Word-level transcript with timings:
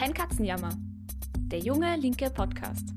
Kein 0.00 0.14
Katzenjammer. 0.14 0.70
Der 1.52 1.58
junge 1.58 1.94
linke 1.96 2.30
Podcast. 2.30 2.88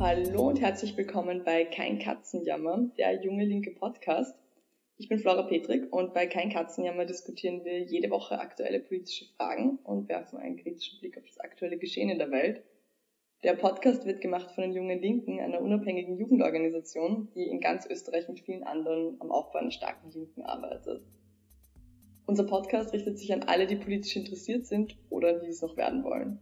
Hallo 0.00 0.48
und 0.48 0.60
herzlich 0.60 0.96
willkommen 0.96 1.44
bei 1.44 1.66
Kein 1.66 2.00
Katzenjammer, 2.00 2.90
der 2.98 3.22
junge 3.22 3.44
linke 3.44 3.70
Podcast. 3.70 4.36
Ich 4.96 5.08
bin 5.08 5.20
Flora 5.20 5.44
Petrik 5.44 5.92
und 5.92 6.14
bei 6.14 6.26
Kein 6.26 6.50
Katzenjammer 6.50 7.04
diskutieren 7.04 7.64
wir 7.64 7.78
jede 7.78 8.10
Woche 8.10 8.40
aktuelle 8.40 8.80
politische 8.80 9.26
Fragen 9.36 9.78
und 9.84 10.08
werfen 10.08 10.40
einen 10.40 10.56
kritischen 10.56 10.98
Blick 10.98 11.16
auf 11.16 11.26
das 11.28 11.38
aktuelle 11.38 11.78
Geschehen 11.78 12.10
in 12.10 12.18
der 12.18 12.32
Welt. 12.32 12.64
Der 13.44 13.54
Podcast 13.54 14.04
wird 14.04 14.20
gemacht 14.20 14.50
von 14.50 14.62
den 14.62 14.72
Jungen 14.72 15.00
Linken, 15.00 15.38
einer 15.38 15.60
unabhängigen 15.60 16.18
Jugendorganisation, 16.18 17.28
die 17.36 17.44
in 17.44 17.60
ganz 17.60 17.86
Österreich 17.86 18.28
mit 18.28 18.40
vielen 18.40 18.64
anderen 18.64 19.16
am 19.20 19.30
Aufbau 19.30 19.60
einer 19.60 19.70
starken 19.70 20.10
Linken 20.10 20.42
arbeitet. 20.42 21.04
Unser 22.30 22.44
Podcast 22.44 22.92
richtet 22.92 23.18
sich 23.18 23.32
an 23.32 23.42
alle, 23.42 23.66
die 23.66 23.74
politisch 23.74 24.14
interessiert 24.14 24.64
sind 24.64 24.96
oder 25.10 25.40
die 25.40 25.48
es 25.48 25.62
noch 25.62 25.76
werden 25.76 26.04
wollen. 26.04 26.38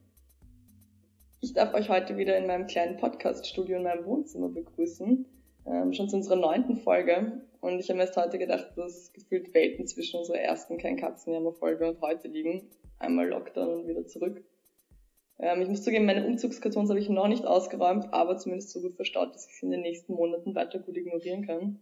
Ich 1.40 1.54
darf 1.54 1.72
euch 1.72 1.88
heute 1.88 2.18
wieder 2.18 2.36
in 2.36 2.46
meinem 2.46 2.66
kleinen 2.66 2.98
Podcaststudio 2.98 3.78
in 3.78 3.84
meinem 3.84 4.04
Wohnzimmer 4.04 4.50
begrüßen, 4.50 5.24
ähm, 5.64 5.94
schon 5.94 6.10
zu 6.10 6.16
unserer 6.16 6.36
neunten 6.36 6.76
Folge. 6.76 7.40
Und 7.62 7.80
ich 7.80 7.88
habe 7.88 7.96
mir 7.96 8.02
erst 8.02 8.18
heute 8.18 8.38
gedacht, 8.38 8.72
dass 8.76 9.14
gefühlt 9.14 9.54
Welten 9.54 9.86
zwischen 9.86 10.18
unserer 10.18 10.40
ersten 10.40 10.76
Kein 10.76 10.98
Katzenjammer-Folge 10.98 11.88
und 11.88 12.02
heute 12.02 12.28
liegen. 12.28 12.68
Einmal 12.98 13.26
Lockdown 13.26 13.80
und 13.80 13.88
wieder 13.88 14.06
zurück. 14.06 14.44
Ähm, 15.38 15.62
ich 15.62 15.68
muss 15.70 15.84
zugeben, 15.84 16.04
meine 16.04 16.26
Umzugskartons 16.26 16.90
habe 16.90 17.00
ich 17.00 17.08
noch 17.08 17.28
nicht 17.28 17.46
ausgeräumt, 17.46 18.12
aber 18.12 18.36
zumindest 18.36 18.72
so 18.72 18.82
gut 18.82 18.96
verstaut, 18.96 19.34
dass 19.34 19.46
ich 19.48 19.56
sie 19.56 19.64
in 19.64 19.72
den 19.72 19.80
nächsten 19.80 20.12
Monaten 20.12 20.54
weiter 20.54 20.80
gut 20.80 20.98
ignorieren 20.98 21.46
kann. 21.46 21.80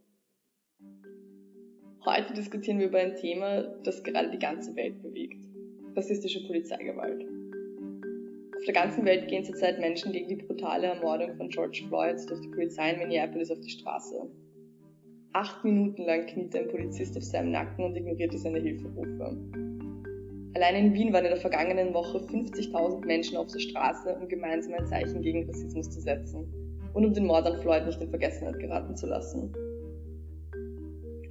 Heute 2.09 2.35
diskutieren 2.35 2.79
wir 2.79 2.87
über 2.87 3.01
ein 3.01 3.17
Thema, 3.17 3.63
das 3.83 4.01
gerade 4.05 4.31
die 4.31 4.39
ganze 4.39 4.77
Welt 4.77 5.03
bewegt. 5.03 5.45
Rassistische 5.97 6.47
Polizeigewalt. 6.47 7.25
Auf 8.57 8.65
der 8.65 8.75
ganzen 8.75 9.05
Welt 9.05 9.27
gehen 9.27 9.45
zurzeit 9.45 9.81
Menschen 9.81 10.13
gegen 10.13 10.29
die 10.29 10.37
brutale 10.37 10.87
Ermordung 10.87 11.35
von 11.35 11.49
George 11.49 11.83
Floyd 11.89 12.15
durch 12.29 12.41
die 12.43 12.49
Polizei 12.51 12.93
in 12.93 13.01
Minneapolis 13.01 13.51
auf 13.51 13.59
die 13.59 13.71
Straße. 13.71 14.31
Acht 15.33 15.65
Minuten 15.65 16.05
lang 16.05 16.27
kniete 16.27 16.61
ein 16.61 16.69
Polizist 16.69 17.17
auf 17.17 17.25
seinem 17.25 17.51
Nacken 17.51 17.85
und 17.85 17.97
ignorierte 17.97 18.39
seine 18.39 18.61
Hilferufe. 18.61 19.37
Allein 20.55 20.77
in 20.77 20.95
Wien 20.95 21.13
waren 21.13 21.25
in 21.25 21.33
der 21.33 21.41
vergangenen 21.41 21.93
Woche 21.93 22.19
50.000 22.19 23.05
Menschen 23.05 23.37
auf 23.37 23.51
der 23.51 23.59
Straße, 23.59 24.15
um 24.15 24.29
gemeinsam 24.29 24.75
ein 24.75 24.87
Zeichen 24.87 25.23
gegen 25.23 25.45
Rassismus 25.49 25.91
zu 25.91 26.01
setzen 26.01 26.47
und 26.95 27.05
um 27.05 27.13
den 27.13 27.27
Mord 27.27 27.49
an 27.49 27.61
Floyd 27.63 27.85
nicht 27.85 28.01
in 28.01 28.11
Vergessenheit 28.11 28.61
geraten 28.61 28.97
zu 28.97 29.09
lassen. 29.09 29.53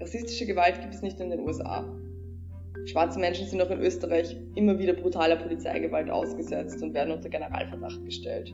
Rassistische 0.05 0.45
Gewalt 0.45 0.79
gibt 0.81 0.93
es 0.93 1.01
nicht 1.01 1.19
in 1.19 1.31
den 1.31 1.39
USA. 1.39 1.83
Schwarze 2.85 3.17
Menschen 3.17 3.47
sind 3.47 3.59
auch 3.59 3.71
in 3.71 3.79
Österreich 3.81 4.37
immer 4.53 4.77
wieder 4.77 4.93
brutaler 4.93 5.35
Polizeigewalt 5.35 6.11
ausgesetzt 6.11 6.79
und 6.83 6.93
werden 6.93 7.11
unter 7.11 7.27
Generalverdacht 7.27 8.05
gestellt. 8.05 8.53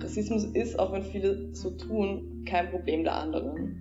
Rassismus 0.00 0.44
ist, 0.44 0.78
auch 0.78 0.92
wenn 0.92 1.02
viele 1.02 1.52
so 1.52 1.70
tun, 1.72 2.44
kein 2.48 2.70
Problem 2.70 3.02
der 3.02 3.16
anderen. 3.16 3.80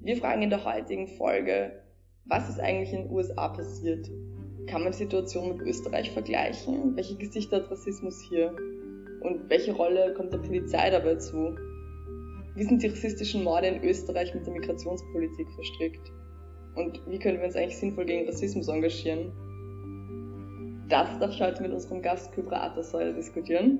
Wir 0.00 0.16
fragen 0.16 0.42
in 0.42 0.50
der 0.50 0.64
heutigen 0.64 1.06
Folge, 1.06 1.70
was 2.24 2.48
ist 2.48 2.58
eigentlich 2.58 2.92
in 2.92 3.04
den 3.04 3.12
USA 3.12 3.46
passiert? 3.46 4.10
Kann 4.66 4.82
man 4.82 4.90
die 4.90 4.98
Situation 4.98 5.56
mit 5.56 5.68
Österreich 5.68 6.10
vergleichen? 6.10 6.96
Welche 6.96 7.14
Gesichter 7.14 7.58
hat 7.58 7.70
Rassismus 7.70 8.20
hier? 8.28 8.56
Und 9.20 9.48
welche 9.48 9.70
Rolle 9.70 10.14
kommt 10.14 10.32
der 10.32 10.38
Polizei 10.38 10.90
dabei 10.90 11.14
zu? 11.14 11.54
Wie 12.56 12.64
sind 12.64 12.82
die 12.82 12.88
rassistischen 12.88 13.44
Morde 13.44 13.68
in 13.68 13.84
Österreich 13.84 14.34
mit 14.34 14.44
der 14.44 14.52
Migrationspolitik 14.52 15.48
verstrickt? 15.52 16.12
Und 16.74 17.00
wie 17.06 17.18
können 17.18 17.38
wir 17.38 17.46
uns 17.46 17.54
eigentlich 17.54 17.78
sinnvoll 17.78 18.06
gegen 18.06 18.26
Rassismus 18.26 18.66
engagieren? 18.66 19.32
Das 20.88 21.16
darf 21.20 21.30
ich 21.30 21.40
heute 21.40 21.62
mit 21.62 21.72
unserem 21.72 22.02
Gast 22.02 22.32
Kybra 22.32 22.64
Atasoy 22.64 23.14
diskutieren. 23.14 23.78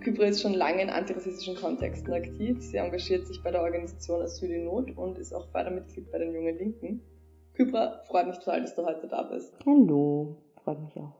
Kybra 0.00 0.26
ist 0.26 0.42
schon 0.42 0.54
lange 0.54 0.82
in 0.82 0.90
antirassistischen 0.90 1.56
Kontexten 1.56 2.12
aktiv. 2.12 2.58
Sie 2.60 2.76
engagiert 2.76 3.26
sich 3.26 3.42
bei 3.42 3.50
der 3.50 3.62
Organisation 3.62 4.22
Asyl 4.22 4.52
in 4.52 4.64
Not 4.66 4.96
und 4.96 5.18
ist 5.18 5.32
auch 5.32 5.50
Fördermitglied 5.50 6.12
bei 6.12 6.18
den 6.18 6.32
Jungen 6.32 6.56
Linken. 6.56 7.02
Kybra, 7.54 8.04
freut 8.06 8.28
mich 8.28 8.38
total, 8.38 8.60
dass 8.60 8.76
du 8.76 8.86
heute 8.86 9.08
da 9.08 9.22
bist. 9.22 9.52
Hallo, 9.66 10.36
freut 10.62 10.80
mich 10.80 10.96
auch. 10.98 11.16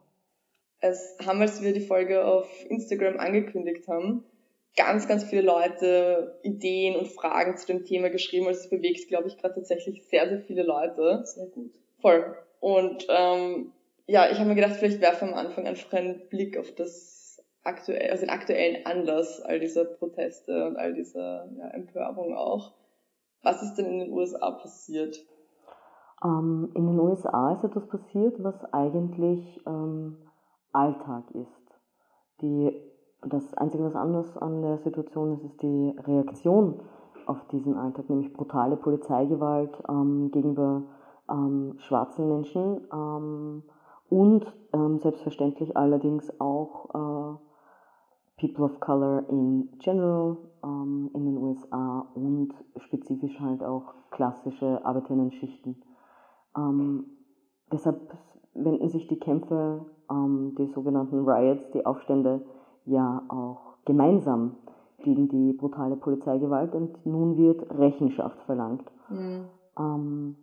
Es 0.78 1.16
haben, 1.26 1.41
als 1.41 1.60
wir 1.60 1.72
die 1.72 1.80
Folge 1.80 2.24
auf 2.24 2.48
Instagram 2.69 3.16
angekündigt 3.19 3.88
haben, 3.88 4.22
ganz, 4.76 5.08
ganz 5.08 5.24
viele 5.24 5.42
Leute 5.42 6.38
Ideen 6.42 6.96
und 6.96 7.08
Fragen 7.08 7.56
zu 7.56 7.66
dem 7.66 7.84
Thema 7.84 8.10
geschrieben. 8.10 8.46
Also 8.46 8.60
es 8.60 8.70
bewegt, 8.70 9.08
glaube 9.08 9.28
ich, 9.28 9.36
gerade 9.36 9.54
tatsächlich 9.54 10.04
sehr, 10.06 10.28
sehr 10.28 10.40
viele 10.40 10.62
Leute. 10.62 11.22
Sehr 11.24 11.46
gut. 11.46 11.72
Voll. 12.00 12.36
Und 12.60 13.06
ähm, 13.08 13.72
ja, 14.06 14.30
ich 14.30 14.38
habe 14.38 14.48
mir 14.48 14.54
gedacht, 14.54 14.76
vielleicht 14.76 15.00
werfe 15.00 15.26
am 15.26 15.34
Anfang 15.34 15.66
einfach 15.66 15.92
einen 15.92 16.28
Blick 16.28 16.56
auf 16.56 16.74
das 16.74 17.42
aktuell, 17.62 18.10
also 18.10 18.24
den 18.24 18.30
aktuellen 18.30 18.86
Anlass 18.86 19.40
all 19.42 19.60
dieser 19.60 19.84
Proteste 19.84 20.66
und 20.66 20.76
all 20.76 20.94
dieser 20.94 21.48
ja, 21.56 21.68
Empörung 21.68 22.34
auch. 22.34 22.72
Was 23.42 23.62
ist 23.62 23.74
denn 23.74 23.86
in 23.86 23.98
den 24.00 24.12
USA 24.12 24.50
passiert? 24.50 25.24
Ähm, 26.24 26.72
in 26.74 26.86
den 26.86 26.98
USA 26.98 27.54
ist 27.54 27.64
etwas 27.64 27.86
passiert, 27.86 28.42
was 28.42 28.56
eigentlich 28.72 29.60
ähm, 29.66 30.16
Alltag 30.72 31.24
ist. 31.34 31.80
Die, 32.40 32.72
das 33.22 33.54
Einzige, 33.54 33.84
was 33.84 33.96
anders 33.96 34.36
an 34.38 34.62
der 34.62 34.78
Situation 34.78 35.34
ist, 35.34 35.44
ist 35.44 35.62
die 35.62 35.94
Reaktion 36.04 36.80
auf 37.26 37.44
diesen 37.48 37.76
Alltag, 37.76 38.08
nämlich 38.08 38.32
brutale 38.32 38.76
Polizeigewalt 38.76 39.82
ähm, 39.88 40.30
gegenüber 40.30 40.82
ähm, 41.30 41.74
schwarzen 41.78 42.28
Menschen 42.28 42.80
ähm, 42.92 43.62
und 44.08 44.46
ähm, 44.72 44.98
selbstverständlich 44.98 45.76
allerdings 45.76 46.32
auch 46.40 46.88
äh, 46.94 47.38
People 48.40 48.64
of 48.64 48.80
Color 48.80 49.28
in 49.28 49.68
general 49.78 50.36
in 50.60 51.24
den 51.24 51.38
USA 51.38 52.06
und 52.14 52.52
spezifisch 52.78 53.38
halt 53.40 53.62
auch 53.62 53.94
klassische 54.10 54.84
Arbeiterinnen-Schichten. 54.84 55.80
Ähm, 56.56 57.06
deshalb 57.72 58.16
wenden 58.54 58.88
sich 58.88 59.06
die 59.06 59.18
Kämpfe, 59.18 59.86
ähm, 60.10 60.54
die 60.58 60.66
sogenannten 60.66 61.28
Riots, 61.28 61.70
die 61.72 61.86
Aufstände, 61.86 62.44
ja 62.88 63.22
auch 63.28 63.76
gemeinsam 63.84 64.56
gegen 65.03 65.28
die 65.28 65.53
brutale 65.53 65.97
Polizeigewalt 65.97 66.75
und 66.75 67.06
nun 67.06 67.37
wird 67.37 67.71
Rechenschaft 67.78 68.41
verlangt. 68.43 68.84
Mhm. 69.09 69.44
Ähm, 69.78 70.37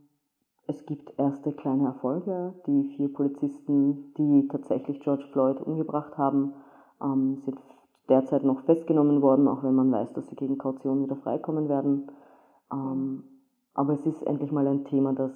es 0.67 0.85
gibt 0.85 1.13
erste 1.19 1.51
kleine 1.51 1.85
Erfolge. 1.85 2.53
Die 2.65 2.95
vier 2.95 3.13
Polizisten, 3.13 4.13
die 4.17 4.47
tatsächlich 4.47 4.99
George 5.01 5.25
Floyd 5.31 5.61
umgebracht 5.61 6.17
haben, 6.17 6.53
ähm, 7.01 7.37
sind 7.37 7.59
derzeit 8.09 8.43
noch 8.43 8.61
festgenommen 8.61 9.21
worden, 9.21 9.47
auch 9.47 9.63
wenn 9.63 9.75
man 9.75 9.91
weiß, 9.91 10.13
dass 10.13 10.27
sie 10.27 10.35
gegen 10.35 10.57
Kaution 10.57 11.03
wieder 11.03 11.15
freikommen 11.17 11.69
werden. 11.69 12.11
Ähm, 12.71 13.23
aber 13.73 13.93
es 13.93 14.05
ist 14.05 14.23
endlich 14.23 14.51
mal 14.51 14.67
ein 14.67 14.85
Thema, 14.85 15.13
das 15.13 15.31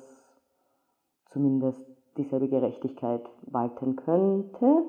zumindest 1.32 1.86
dieselbe 2.18 2.48
Gerechtigkeit 2.48 3.24
walten 3.44 3.96
könnte. 3.96 4.84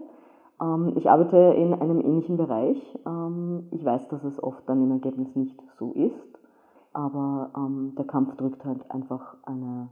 Ähm, 0.60 0.94
ich 0.97 1.09
arbeite 1.09 1.54
in 1.56 1.75
einem 1.75 2.00
ähnlichen 2.00 2.37
Bereich. 2.37 2.78
Ähm, 3.06 3.69
ich 3.71 3.84
weiß, 3.84 4.09
dass 4.09 4.25
es 4.25 4.43
oft 4.43 4.69
dann 4.69 4.82
im 4.82 4.91
Ergebnis 4.93 5.34
nicht 5.34 5.56
so 5.78 5.93
ist, 5.93 6.38
aber 6.93 7.53
ähm, 7.56 7.94
der 7.97 8.06
Kampf 8.06 8.37
drückt 8.37 8.65
halt 8.65 8.91
einfach 8.91 9.37
eine, 9.44 9.88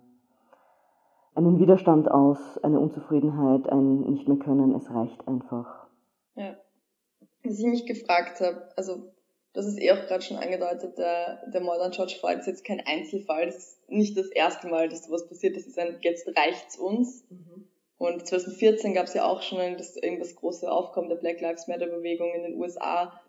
einen 1.35 1.59
Widerstand 1.59 2.11
aus, 2.11 2.59
eine 2.63 2.81
Unzufriedenheit, 2.81 3.69
ein 3.69 4.01
nicht 4.01 4.29
mehr 4.29 4.39
können. 4.39 4.75
Es 4.75 4.91
reicht 4.91 5.27
einfach. 5.27 5.87
Ja. 6.35 6.57
Was 7.45 7.59
ich 7.59 7.67
mich 7.67 7.87
gefragt 7.87 8.41
habe, 8.41 8.69
also 8.77 9.13
das 9.55 9.67
ist 9.67 9.81
eh 9.81 9.93
auch 9.93 10.07
gerade 10.07 10.23
schon 10.23 10.37
angedeutet, 10.37 10.99
der, 10.99 11.43
der 11.49 11.61
Mord 11.61 11.81
an 11.81 11.91
George 11.91 12.17
Floyd 12.19 12.39
ist 12.39 12.47
jetzt 12.47 12.65
kein 12.65 12.81
Einzelfall, 12.87 13.47
das 13.47 13.57
ist 13.57 13.91
nicht 13.91 14.17
das 14.19 14.29
erste 14.29 14.69
Mal, 14.69 14.89
dass 14.89 15.07
sowas 15.07 15.27
passiert, 15.27 15.57
das 15.57 15.67
ist 15.67 15.79
ein, 15.79 15.97
jetzt 16.03 16.29
reicht's 16.37 16.77
uns. 16.79 17.25
Mhm. 17.31 17.65
Und 17.99 18.27
2014 18.27 18.95
gab 18.95 19.07
es 19.07 19.15
ja 19.15 19.27
auch 19.27 19.43
schon 19.43 19.77
das, 19.77 19.97
eben 19.97 20.21
das 20.21 20.37
große 20.37 20.71
Aufkommen 20.71 21.09
der 21.09 21.17
Black 21.17 21.41
Lives 21.41 21.67
Matter 21.67 21.89
Bewegung 21.89 22.33
in 22.33 22.45
den 22.45 22.55
USA, 22.55 23.21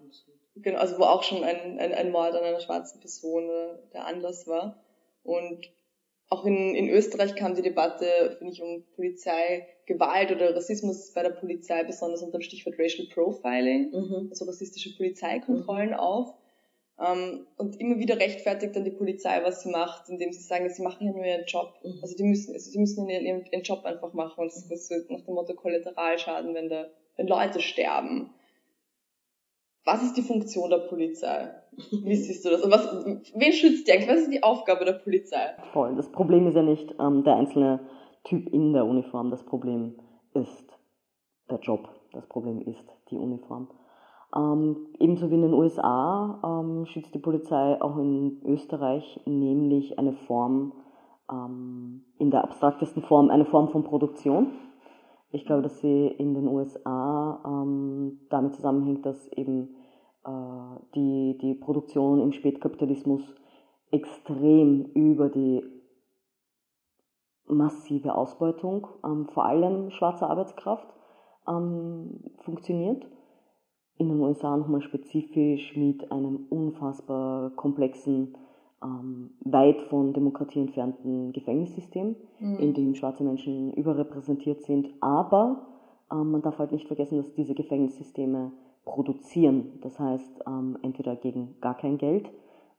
genau, 0.55 0.77
also 0.77 0.99
wo 0.99 1.03
auch 1.03 1.23
schon 1.23 1.43
ein, 1.43 1.79
ein, 1.79 1.93
ein 1.93 2.11
Mord 2.11 2.35
an 2.35 2.43
einer 2.43 2.59
schwarzen 2.59 2.99
Person 2.99 3.49
äh, 3.49 3.77
der 3.93 4.05
Anlass 4.05 4.47
war. 4.47 4.83
Und 5.23 5.67
auch 6.29 6.45
in, 6.45 6.75
in 6.75 6.87
Österreich 6.89 7.35
kam 7.35 7.55
die 7.55 7.63
Debatte, 7.63 8.35
finde 8.37 8.53
ich, 8.53 8.61
um 8.61 8.83
Polizeigewalt 8.95 10.31
oder 10.31 10.55
Rassismus 10.55 11.11
bei 11.13 11.23
der 11.23 11.31
Polizei, 11.31 11.83
besonders 11.83 12.21
unter 12.21 12.37
dem 12.37 12.43
Stichwort 12.43 12.77
Racial 12.77 13.07
Profiling, 13.11 13.89
mhm. 13.91 14.27
also 14.29 14.45
rassistische 14.45 14.95
Polizeikontrollen 14.95 15.89
mhm. 15.89 15.95
auf. 15.95 16.33
Ähm, 17.01 17.47
und 17.57 17.79
immer 17.79 17.97
wieder 17.97 18.17
rechtfertigt 18.19 18.75
dann 18.75 18.83
die 18.83 18.91
Polizei, 18.91 19.41
was 19.43 19.61
sie 19.61 19.69
macht, 19.69 20.09
indem 20.09 20.33
sie 20.33 20.41
sagen, 20.41 20.69
sie 20.69 20.83
machen 20.83 21.07
ja 21.07 21.13
nur 21.13 21.25
ihren 21.25 21.45
Job. 21.45 21.73
Mhm. 21.83 21.99
Also 22.01 22.15
die 22.17 22.23
müssen, 22.23 22.53
also 22.53 22.71
die 22.71 22.77
müssen 22.77 23.09
ihren, 23.09 23.45
ihren 23.45 23.63
Job 23.63 23.85
einfach 23.85 24.13
machen. 24.13 24.41
Und 24.41 24.47
das, 24.47 24.67
das 24.67 24.89
wird 24.89 25.09
nach 25.09 25.21
dem 25.21 25.33
Motto 25.33 25.53
Kollateralschaden, 25.53 26.53
wenn 26.53 26.69
da, 26.69 26.87
wenn 27.15 27.27
Leute 27.27 27.61
sterben. 27.61 28.31
Was 29.85 30.03
ist 30.03 30.17
die 30.17 30.21
Funktion 30.21 30.69
der 30.69 30.79
Polizei? 30.79 31.51
Wie 31.91 32.15
siehst 32.17 32.43
du 32.43 32.49
das? 32.49 32.61
Und 32.61 32.71
was, 32.71 33.05
wen 33.33 33.53
schützt 33.53 33.87
die 33.87 33.93
eigentlich? 33.93 34.09
Was 34.09 34.21
ist 34.21 34.33
die 34.33 34.43
Aufgabe 34.43 34.83
der 34.83 34.93
Polizei? 34.93 35.53
Voll. 35.71 35.95
Das 35.95 36.11
Problem 36.11 36.47
ist 36.47 36.55
ja 36.55 36.63
nicht 36.63 36.93
ähm, 36.99 37.23
der 37.23 37.35
einzelne 37.37 37.79
Typ 38.25 38.51
in 38.51 38.73
der 38.73 38.85
Uniform. 38.85 39.31
Das 39.31 39.43
Problem 39.43 39.95
ist 40.33 40.65
der 41.49 41.59
Job, 41.59 41.89
das 42.11 42.27
Problem 42.27 42.61
ist 42.61 42.83
die 43.09 43.17
Uniform. 43.17 43.69
Ähm, 44.35 44.87
ebenso 44.99 45.29
wie 45.29 45.35
in 45.35 45.41
den 45.41 45.53
USA 45.53 46.39
ähm, 46.43 46.85
schützt 46.85 47.13
die 47.15 47.19
Polizei 47.19 47.81
auch 47.81 47.97
in 47.97 48.41
Österreich 48.45 49.19
nämlich 49.25 49.97
eine 49.97 50.13
Form, 50.13 50.73
ähm, 51.31 52.03
in 52.19 52.29
der 52.29 52.43
abstraktesten 52.43 53.01
Form, 53.03 53.29
eine 53.29 53.45
Form 53.45 53.69
von 53.69 53.83
Produktion. 53.83 54.51
Ich 55.31 55.45
glaube, 55.45 55.63
dass 55.63 55.79
sie 55.79 56.07
in 56.07 56.33
den 56.33 56.47
USA 56.47 57.41
ähm, 57.45 58.19
damit 58.29 58.55
zusammenhängt, 58.55 59.05
dass 59.05 59.27
eben 59.33 59.75
äh, 60.25 60.79
die, 60.95 61.37
die 61.41 61.55
Produktion 61.55 62.21
im 62.21 62.31
Spätkapitalismus 62.31 63.23
extrem 63.91 64.85
über 64.93 65.29
die 65.29 65.63
massive 67.47 68.13
Ausbeutung, 68.13 68.87
ähm, 69.03 69.27
vor 69.27 69.45
allem 69.45 69.89
schwarzer 69.89 70.29
Arbeitskraft, 70.29 70.87
ähm, 71.47 72.21
funktioniert. 72.43 73.05
In 73.99 74.07
den 74.07 74.19
USA 74.21 74.57
nochmal 74.57 74.81
spezifisch 74.81 75.75
mit 75.75 76.11
einem 76.11 76.47
unfassbar 76.49 77.51
komplexen, 77.51 78.33
ähm, 78.81 79.31
weit 79.41 79.81
von 79.89 80.13
Demokratie 80.13 80.61
entfernten 80.61 81.33
Gefängnissystem, 81.33 82.15
mhm. 82.39 82.55
in 82.59 82.73
dem 82.73 82.95
schwarze 82.95 83.23
Menschen 83.23 83.73
überrepräsentiert 83.73 84.63
sind. 84.63 84.89
Aber 85.01 85.67
ähm, 86.11 86.31
man 86.31 86.41
darf 86.41 86.57
halt 86.59 86.71
nicht 86.71 86.87
vergessen, 86.87 87.17
dass 87.17 87.33
diese 87.33 87.53
Gefängnissysteme 87.53 88.53
produzieren. 88.85 89.79
Das 89.81 89.99
heißt, 89.99 90.43
ähm, 90.47 90.77
entweder 90.81 91.17
gegen 91.17 91.55
gar 91.59 91.75
kein 91.75 91.97
Geld. 91.97 92.31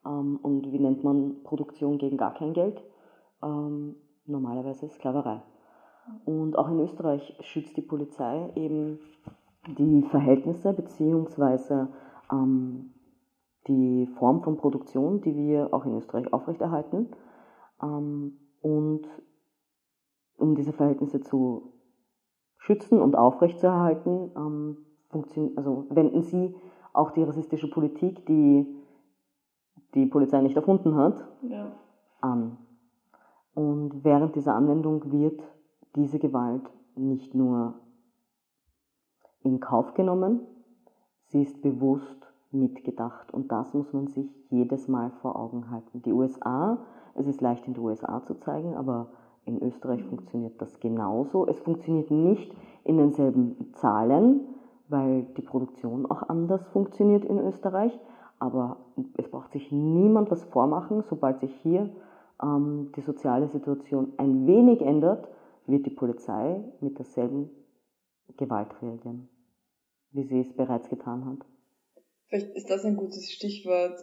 Ähm, 0.07 0.39
und 0.43 0.73
wie 0.73 0.79
nennt 0.79 1.05
man 1.05 1.43
Produktion 1.45 1.99
gegen 1.99 2.17
gar 2.17 2.33
kein 2.33 2.55
Geld? 2.55 2.83
Ähm, 3.43 3.95
normalerweise 4.27 4.89
Sklaverei. 4.89 5.43
Und 6.25 6.57
auch 6.57 6.69
in 6.71 6.81
Österreich 6.81 7.37
schützt 7.41 7.77
die 7.77 7.83
Polizei 7.83 8.51
eben 8.57 8.99
die 9.67 10.03
Verhältnisse 10.03 10.73
bzw. 10.73 11.87
Ähm, 12.33 12.95
die 13.67 14.07
Form 14.19 14.43
von 14.43 14.57
Produktion, 14.57 15.21
die 15.21 15.37
wir 15.37 15.73
auch 15.73 15.85
in 15.85 15.97
Österreich 15.97 16.33
aufrechterhalten. 16.33 17.09
Ähm, 17.83 18.39
und 18.63 19.03
um 20.37 20.55
diese 20.55 20.73
Verhältnisse 20.73 21.21
zu 21.21 21.73
schützen 22.59 23.01
und 23.01 23.17
aufrechtzuerhalten, 23.17 24.31
ähm, 24.37 24.77
also 25.57 25.87
wenden 25.91 26.23
sie 26.23 26.55
auch 26.93 27.11
die 27.11 27.23
rassistische 27.23 27.69
Politik, 27.71 28.27
die 28.27 28.67
die 29.95 30.07
Polizei 30.07 30.41
nicht 30.41 30.57
erfunden 30.57 30.95
hat, 30.95 31.27
ja. 31.43 31.73
an. 32.21 32.59
Und 33.55 34.05
während 34.05 34.37
dieser 34.37 34.55
Anwendung 34.55 35.11
wird 35.11 35.43
diese 35.97 36.19
Gewalt 36.19 36.63
nicht 36.95 37.35
nur 37.35 37.75
in 39.43 39.61
Kauf 39.61 39.95
genommen, 39.95 40.41
sie 41.29 41.43
ist 41.43 41.63
bewusst 41.63 42.31
mitgedacht. 42.51 43.33
Und 43.33 43.53
das 43.53 43.73
muss 43.75 43.93
man 43.93 44.09
sich 44.09 44.29
jedes 44.51 44.89
Mal 44.89 45.11
vor 45.23 45.37
Augen 45.37 45.71
halten. 45.71 46.03
Die 46.03 46.13
USA, 46.13 46.79
es 47.15 47.27
ist 47.27 47.41
leicht 47.41 47.67
in 47.67 47.75
die 47.75 47.81
USA 47.81 48.23
zu 48.25 48.35
zeigen, 48.35 48.75
aber 48.75 49.09
in 49.45 49.63
Österreich 49.63 50.05
funktioniert 50.05 50.61
das 50.61 50.81
genauso. 50.81 51.47
Es 51.47 51.59
funktioniert 51.61 52.11
nicht 52.11 52.55
in 52.85 52.99
denselben 52.99 53.73
Zahlen, 53.75 54.41
weil 54.89 55.23
die 55.37 55.43
Produktion 55.43 56.07
auch 56.07 56.29
anders 56.29 56.67
funktioniert 56.69 57.25
in 57.25 57.39
Österreich. 57.39 57.99
Aber 58.39 58.79
es 59.17 59.29
braucht 59.29 59.53
sich 59.53 59.71
niemand 59.71 60.31
was 60.31 60.43
vormachen, 60.45 61.03
sobald 61.09 61.41
sich 61.41 61.55
hier 61.63 61.91
ähm, 62.43 62.91
die 62.97 63.03
soziale 63.03 63.49
Situation 63.49 64.13
ein 64.17 64.47
wenig 64.47 64.81
ändert, 64.81 65.29
wird 65.67 65.87
die 65.87 65.91
Polizei 65.91 66.65
mit 66.81 66.99
derselben 66.99 67.51
Gewalt 68.37 68.71
reagieren, 68.83 69.29
wie 70.13 70.25
sie 70.25 70.41
es 70.41 70.57
bereits 70.57 70.89
getan 70.89 71.25
hat. 71.25 71.47
Vielleicht 72.29 72.55
ist 72.55 72.71
das 72.71 72.85
ein 72.85 72.97
gutes 72.97 73.31
Stichwort. 73.31 73.99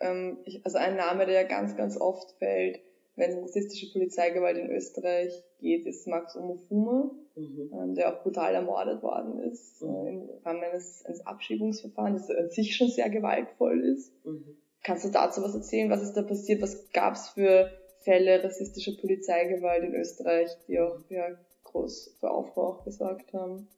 Ähm, 0.00 0.38
also 0.64 0.78
ein 0.78 0.96
Name, 0.96 1.26
der 1.26 1.42
ja 1.42 1.48
ganz, 1.48 1.76
ganz 1.76 2.00
oft 2.00 2.32
fällt, 2.38 2.80
wenn 3.16 3.30
es 3.30 3.36
um 3.36 3.42
rassistische 3.42 3.92
Polizeigewalt 3.92 4.56
in 4.56 4.70
Österreich 4.70 5.32
geht, 5.58 5.86
ist 5.86 6.06
Max 6.06 6.34
Omofuma, 6.36 7.10
mhm. 7.36 7.70
ähm, 7.72 7.94
der 7.94 8.12
auch 8.12 8.22
brutal 8.22 8.54
ermordet 8.54 9.02
worden 9.02 9.40
ist 9.40 9.82
mhm. 9.82 9.88
äh, 9.88 10.08
im 10.08 10.30
Rahmen 10.44 10.62
eines, 10.62 11.04
eines 11.04 11.26
Abschiebungsverfahrens, 11.26 12.26
das 12.26 12.36
an 12.36 12.50
sich 12.50 12.74
schon 12.74 12.88
sehr 12.88 13.10
gewaltvoll 13.10 13.80
ist. 13.84 14.12
Mhm. 14.24 14.56
Kannst 14.82 15.04
du 15.04 15.10
dazu 15.10 15.42
was 15.42 15.54
erzählen? 15.54 15.90
Was 15.90 16.02
ist 16.02 16.14
da 16.14 16.22
passiert? 16.22 16.62
Was 16.62 16.90
gab 16.92 17.14
es 17.14 17.28
für 17.28 17.70
Fälle 18.00 18.42
rassistischer 18.42 18.92
Polizeigewalt 19.00 19.84
in 19.84 19.94
Österreich, 19.94 20.50
die 20.66 20.80
auch 20.80 20.98
ja, 21.08 21.36
groß 21.72 22.16
für 22.20 22.30
Aufruhr 22.30 22.68
auch 22.68 22.84
gesorgt 22.84 23.32
haben? 23.34 23.68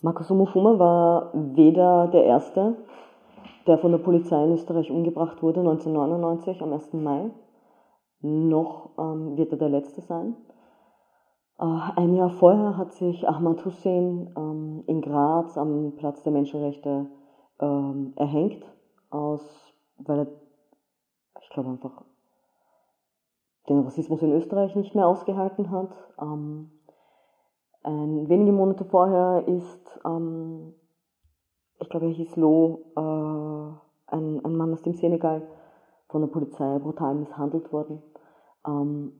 Markus 0.00 0.30
Omofuma 0.30 0.78
war 0.78 1.32
weder 1.34 2.08
der 2.08 2.24
Erste, 2.24 2.76
der 3.66 3.78
von 3.78 3.90
der 3.90 3.98
Polizei 3.98 4.44
in 4.44 4.52
Österreich 4.52 4.90
umgebracht 4.90 5.42
wurde, 5.42 5.60
1999 5.60 6.62
am 6.62 6.72
1. 6.72 6.92
Mai, 6.94 7.30
noch 8.20 8.90
ähm, 8.98 9.36
wird 9.36 9.52
er 9.52 9.58
der 9.58 9.70
Letzte 9.70 10.00
sein. 10.00 10.36
Äh, 11.58 11.64
ein 11.96 12.14
Jahr 12.14 12.30
vorher 12.30 12.76
hat 12.76 12.92
sich 12.92 13.28
Ahmad 13.28 13.64
Hussein 13.64 14.32
ähm, 14.36 14.84
in 14.86 15.00
Graz 15.00 15.58
am 15.58 15.94
Platz 15.96 16.22
der 16.22 16.32
Menschenrechte 16.32 17.06
ähm, 17.60 18.12
erhängt, 18.16 18.64
aus, 19.10 19.42
weil 19.98 20.20
er 20.20 20.26
ich 21.48 21.54
glaube 21.54 21.70
einfach, 21.70 22.04
den 23.68 23.80
Rassismus 23.80 24.22
in 24.22 24.32
Österreich 24.32 24.74
nicht 24.76 24.94
mehr 24.94 25.06
ausgehalten 25.06 25.70
hat. 25.70 25.92
Ähm, 26.20 26.70
ein, 27.88 28.28
wenige 28.28 28.52
Monate 28.52 28.84
vorher 28.84 29.48
ist, 29.48 30.00
ähm, 30.04 30.74
ich 31.80 31.88
glaube, 31.88 32.06
er 32.06 32.12
hieß 32.12 32.36
Lo, 32.36 32.84
äh, 32.96 34.14
ein, 34.14 34.44
ein 34.44 34.56
Mann 34.56 34.72
aus 34.72 34.82
dem 34.82 34.94
Senegal, 34.94 35.42
von 36.08 36.22
der 36.22 36.28
Polizei 36.28 36.78
brutal 36.78 37.14
misshandelt 37.14 37.72
worden. 37.72 38.02
Ähm, 38.66 39.12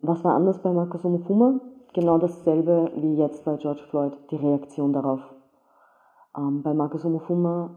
was 0.00 0.22
war 0.24 0.34
anders 0.34 0.62
bei 0.62 0.72
Marcus 0.72 1.04
Omofuma? 1.04 1.60
Genau 1.94 2.18
dasselbe 2.18 2.92
wie 2.96 3.16
jetzt 3.16 3.44
bei 3.44 3.56
George 3.56 3.82
Floyd, 3.90 4.16
die 4.30 4.36
Reaktion 4.36 4.92
darauf. 4.92 5.20
Ähm, 6.36 6.62
bei 6.62 6.74
Marcus 6.74 7.04
Omofuma 7.04 7.70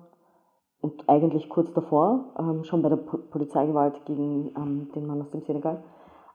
und 0.82 1.08
eigentlich 1.08 1.50
kurz 1.50 1.72
davor, 1.74 2.34
ähm, 2.38 2.64
schon 2.64 2.82
bei 2.82 2.90
der 2.90 2.98
po 2.98 3.18
Polizeigewalt 3.18 4.06
gegen 4.06 4.52
ähm, 4.56 4.92
den 4.94 5.08
Mann 5.08 5.22
aus 5.22 5.32
dem 5.32 5.42
Senegal, 5.42 5.84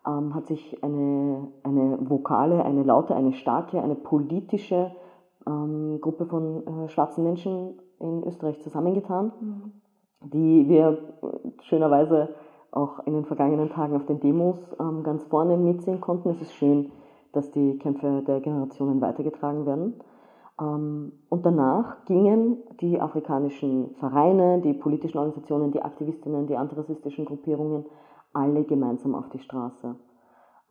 ähm, 0.06 0.34
hat 0.34 0.46
sich 0.46 0.82
eine, 0.82 1.48
eine 1.62 1.98
vokale, 2.08 2.64
eine 2.64 2.82
laute, 2.82 3.14
eine 3.14 3.32
starke, 3.32 3.82
eine 3.82 3.94
politische 3.94 4.92
ähm, 5.46 6.00
Gruppe 6.00 6.26
von 6.26 6.66
äh, 6.66 6.88
schwarzen 6.88 7.24
Menschen 7.24 7.78
in 7.98 8.22
Österreich 8.24 8.60
zusammengetan, 8.62 9.32
mhm. 9.40 9.72
die 10.32 10.68
wir 10.68 10.98
schönerweise 11.62 12.34
auch 12.70 13.06
in 13.06 13.14
den 13.14 13.24
vergangenen 13.24 13.70
Tagen 13.70 13.96
auf 13.96 14.06
den 14.06 14.20
Demos 14.20 14.58
ähm, 14.78 15.02
ganz 15.02 15.24
vorne 15.24 15.56
mitsehen 15.56 16.00
konnten. 16.00 16.30
Es 16.30 16.42
ist 16.42 16.54
schön, 16.54 16.92
dass 17.32 17.50
die 17.50 17.78
Kämpfe 17.78 18.22
der 18.26 18.40
Generationen 18.40 19.00
weitergetragen 19.00 19.66
werden. 19.66 19.94
Ähm, 20.60 21.12
und 21.28 21.44
danach 21.44 22.04
gingen 22.04 22.58
die 22.80 23.00
afrikanischen 23.00 23.94
Vereine, 23.96 24.60
die 24.60 24.74
politischen 24.74 25.18
Organisationen, 25.18 25.72
die 25.72 25.82
Aktivistinnen, 25.82 26.46
die 26.46 26.56
antirassistischen 26.56 27.24
Gruppierungen 27.24 27.86
alle 28.36 28.64
gemeinsam 28.64 29.14
auf 29.14 29.28
die 29.30 29.38
Straße. 29.38 29.96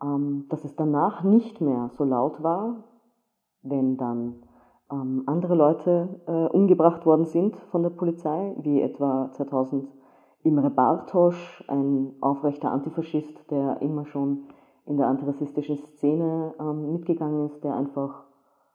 Ähm, 0.04 0.46
dass 0.50 0.64
es 0.64 0.76
danach 0.76 1.24
nicht 1.24 1.62
mehr 1.62 1.90
so 1.90 2.04
laut 2.04 2.44
war, 2.44 2.84
wenn 3.64 3.98
dann 3.98 4.44
ähm, 4.92 5.24
andere 5.26 5.56
Leute 5.56 6.22
äh, 6.28 6.46
umgebracht 6.56 7.06
worden 7.06 7.26
sind 7.26 7.56
von 7.72 7.82
der 7.82 7.90
Polizei, 7.90 8.56
wie 8.60 8.82
etwa 8.82 9.32
2000 9.32 9.88
Imre 10.44 10.70
Bartosch, 10.70 11.64
ein 11.68 12.14
aufrechter 12.22 12.72
Antifaschist, 12.72 13.50
der 13.50 13.82
immer 13.82 14.06
schon 14.06 14.44
in 14.86 14.98
der 14.98 15.08
antirassistischen 15.08 15.78
Szene 15.78 16.54
mitgegangen 16.60 17.48
ist, 17.48 17.64
der 17.64 17.76
einfach 17.76 18.26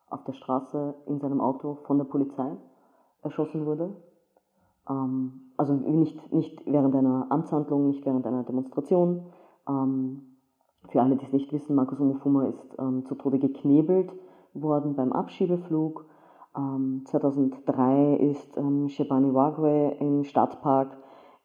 auf 0.09 0.25
der 0.25 0.32
Straße 0.32 0.94
in 1.06 1.20
seinem 1.20 1.40
Auto 1.40 1.76
von 1.87 1.99
der 1.99 2.06
Polizei 2.06 2.56
erschossen 3.23 3.66
wurde. 3.66 3.94
Ähm, 4.90 5.52
also 5.56 5.75
nicht, 5.75 6.32
nicht 6.32 6.61
während 6.66 6.94
einer 6.94 7.26
Amtshandlung, 7.30 7.87
nicht 7.87 8.04
während 8.04 8.26
einer 8.26 8.42
Demonstration. 8.42 9.26
Ähm, 9.68 10.23
für 10.88 11.00
alle, 11.00 11.16
die 11.16 11.25
es 11.25 11.32
nicht 11.32 11.52
wissen, 11.52 11.76
Markus 11.76 12.00
Omofuma 12.00 12.47
ist 12.47 12.76
ähm, 12.78 13.04
zu 13.06 13.14
Tode 13.14 13.38
geknebelt 13.38 14.12
worden 14.54 14.97
beim 14.97 15.12
Abschiebeflug. 15.12 16.06
2003 16.52 18.16
ähm, 18.18 18.30
ist 18.30 18.56
ähm, 18.56 18.88
Shebani 18.88 19.32
Wagwe 19.32 19.97
im 20.00 20.25
Stadtpark, 20.25 20.97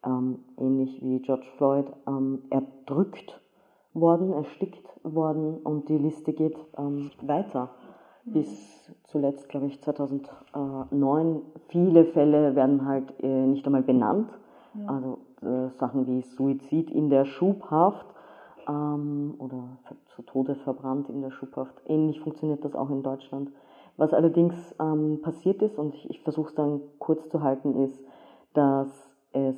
ähm, 0.03 0.39
ähnlich 0.57 0.99
wie 1.03 1.19
George 1.19 1.45
Floyd, 1.57 1.85
erdrückt 2.49 3.39
worden, 3.93 4.33
erstickt 4.33 4.87
worden 5.03 5.57
und 5.57 5.89
die 5.89 5.99
Liste 5.99 6.33
geht 6.33 6.57
weiter 7.21 7.69
bis 8.25 8.91
zuletzt, 9.05 9.49
glaube 9.49 9.67
ich, 9.67 9.81
2009. 9.81 11.41
Viele 11.69 12.05
Fälle 12.05 12.55
werden 12.55 12.85
halt 12.85 13.13
äh, 13.21 13.27
nicht 13.27 13.65
einmal 13.65 13.83
benannt. 13.83 14.29
Ja. 14.73 14.87
Also 14.87 15.17
äh, 15.41 15.69
Sachen 15.77 16.07
wie 16.07 16.21
Suizid 16.21 16.91
in 16.91 17.09
der 17.09 17.25
Schubhaft 17.25 18.05
ähm, 18.67 19.35
oder 19.37 19.77
zu 20.15 20.21
Tode 20.23 20.55
verbrannt 20.55 21.09
in 21.09 21.21
der 21.21 21.31
Schubhaft. 21.31 21.75
Ähnlich 21.85 22.19
funktioniert 22.19 22.63
das 22.65 22.75
auch 22.75 22.89
in 22.89 23.03
Deutschland. 23.03 23.51
Was 23.97 24.13
allerdings 24.13 24.75
ähm, 24.79 25.19
passiert 25.21 25.61
ist, 25.61 25.77
und 25.77 25.93
ich, 25.93 26.09
ich 26.09 26.21
versuche 26.21 26.49
es 26.49 26.55
dann 26.55 26.81
kurz 26.99 27.29
zu 27.29 27.41
halten, 27.41 27.83
ist, 27.83 28.03
dass 28.53 28.89
es 29.31 29.55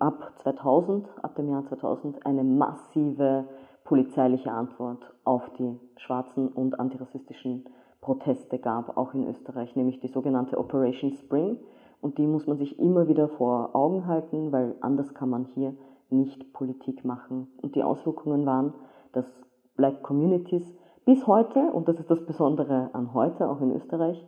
ab 0.00 0.32
2000, 0.42 1.06
ab 1.22 1.36
dem 1.36 1.48
Jahr 1.48 1.64
2000, 1.64 2.26
eine 2.26 2.42
massive 2.42 3.44
polizeiliche 3.84 4.50
Antwort 4.50 4.98
auf 5.24 5.42
die 5.58 5.78
schwarzen 5.96 6.48
und 6.48 6.80
antirassistischen 6.80 7.66
Proteste 8.00 8.58
gab, 8.58 8.96
auch 8.96 9.14
in 9.14 9.28
Österreich, 9.28 9.74
nämlich 9.76 10.00
die 10.00 10.08
sogenannte 10.08 10.58
Operation 10.58 11.12
Spring. 11.12 11.58
Und 12.00 12.18
die 12.18 12.26
muss 12.26 12.46
man 12.46 12.58
sich 12.58 12.78
immer 12.78 13.08
wieder 13.08 13.28
vor 13.28 13.74
Augen 13.74 14.06
halten, 14.06 14.52
weil 14.52 14.76
anders 14.80 15.14
kann 15.14 15.30
man 15.30 15.46
hier 15.54 15.74
nicht 16.10 16.52
Politik 16.52 17.04
machen. 17.04 17.48
Und 17.62 17.74
die 17.74 17.82
Auswirkungen 17.82 18.46
waren, 18.46 18.74
dass 19.12 19.26
Black 19.76 20.02
Communities 20.02 20.74
bis 21.04 21.26
heute, 21.26 21.72
und 21.72 21.88
das 21.88 21.98
ist 21.98 22.10
das 22.10 22.24
Besondere 22.24 22.90
an 22.92 23.14
heute, 23.14 23.48
auch 23.48 23.60
in 23.60 23.72
Österreich, 23.72 24.24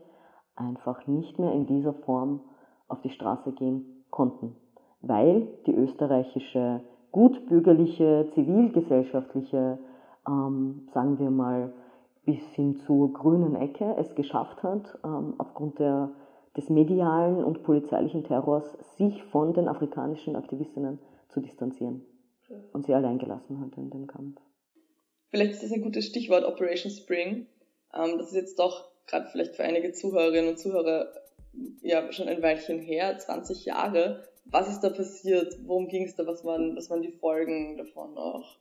einfach 0.56 1.06
nicht 1.06 1.38
mehr 1.38 1.52
in 1.52 1.66
dieser 1.66 1.92
Form 1.92 2.40
auf 2.88 3.00
die 3.02 3.10
Straße 3.10 3.52
gehen 3.52 4.04
konnten, 4.10 4.56
weil 5.00 5.48
die 5.66 5.74
österreichische 5.74 6.80
gutbürgerliche, 7.12 8.28
zivilgesellschaftliche, 8.34 9.78
ähm, 10.28 10.88
sagen 10.92 11.18
wir 11.18 11.30
mal, 11.30 11.72
bis 12.28 12.44
hin 12.54 12.76
zur 12.86 13.14
grünen 13.14 13.56
Ecke 13.56 13.96
es 13.98 14.14
geschafft 14.14 14.62
hat, 14.62 14.98
ähm, 15.02 15.32
aufgrund 15.38 15.78
der, 15.78 16.10
des 16.58 16.68
medialen 16.68 17.42
und 17.42 17.62
polizeilichen 17.62 18.22
Terrors 18.22 18.66
sich 18.98 19.22
von 19.32 19.54
den 19.54 19.66
afrikanischen 19.66 20.36
Aktivistinnen 20.36 20.98
zu 21.30 21.40
distanzieren 21.40 22.04
und 22.74 22.84
sie 22.84 22.92
allein 22.92 23.16
gelassen 23.16 23.60
hat 23.60 23.78
in 23.78 23.88
dem 23.88 24.06
Kampf. 24.06 24.38
Vielleicht 25.30 25.52
ist 25.52 25.62
das 25.62 25.72
ein 25.72 25.80
gutes 25.80 26.04
Stichwort 26.04 26.44
Operation 26.44 26.92
Spring. 26.92 27.46
Ähm, 27.94 28.18
das 28.18 28.28
ist 28.28 28.34
jetzt 28.34 28.58
doch 28.58 28.90
gerade 29.06 29.28
vielleicht 29.32 29.56
für 29.56 29.64
einige 29.64 29.92
Zuhörerinnen 29.92 30.50
und 30.50 30.58
Zuhörer 30.58 31.06
ja 31.80 32.12
schon 32.12 32.28
ein 32.28 32.42
Weilchen 32.42 32.78
her, 32.80 33.16
20 33.16 33.64
Jahre. 33.64 34.22
Was 34.44 34.68
ist 34.68 34.80
da 34.80 34.90
passiert? 34.90 35.56
Worum 35.64 35.88
ging 35.88 36.04
es 36.04 36.14
da? 36.14 36.26
Was 36.26 36.44
waren, 36.44 36.76
was 36.76 36.90
waren 36.90 37.00
die 37.00 37.12
Folgen 37.12 37.78
davon 37.78 38.18
auch? 38.18 38.58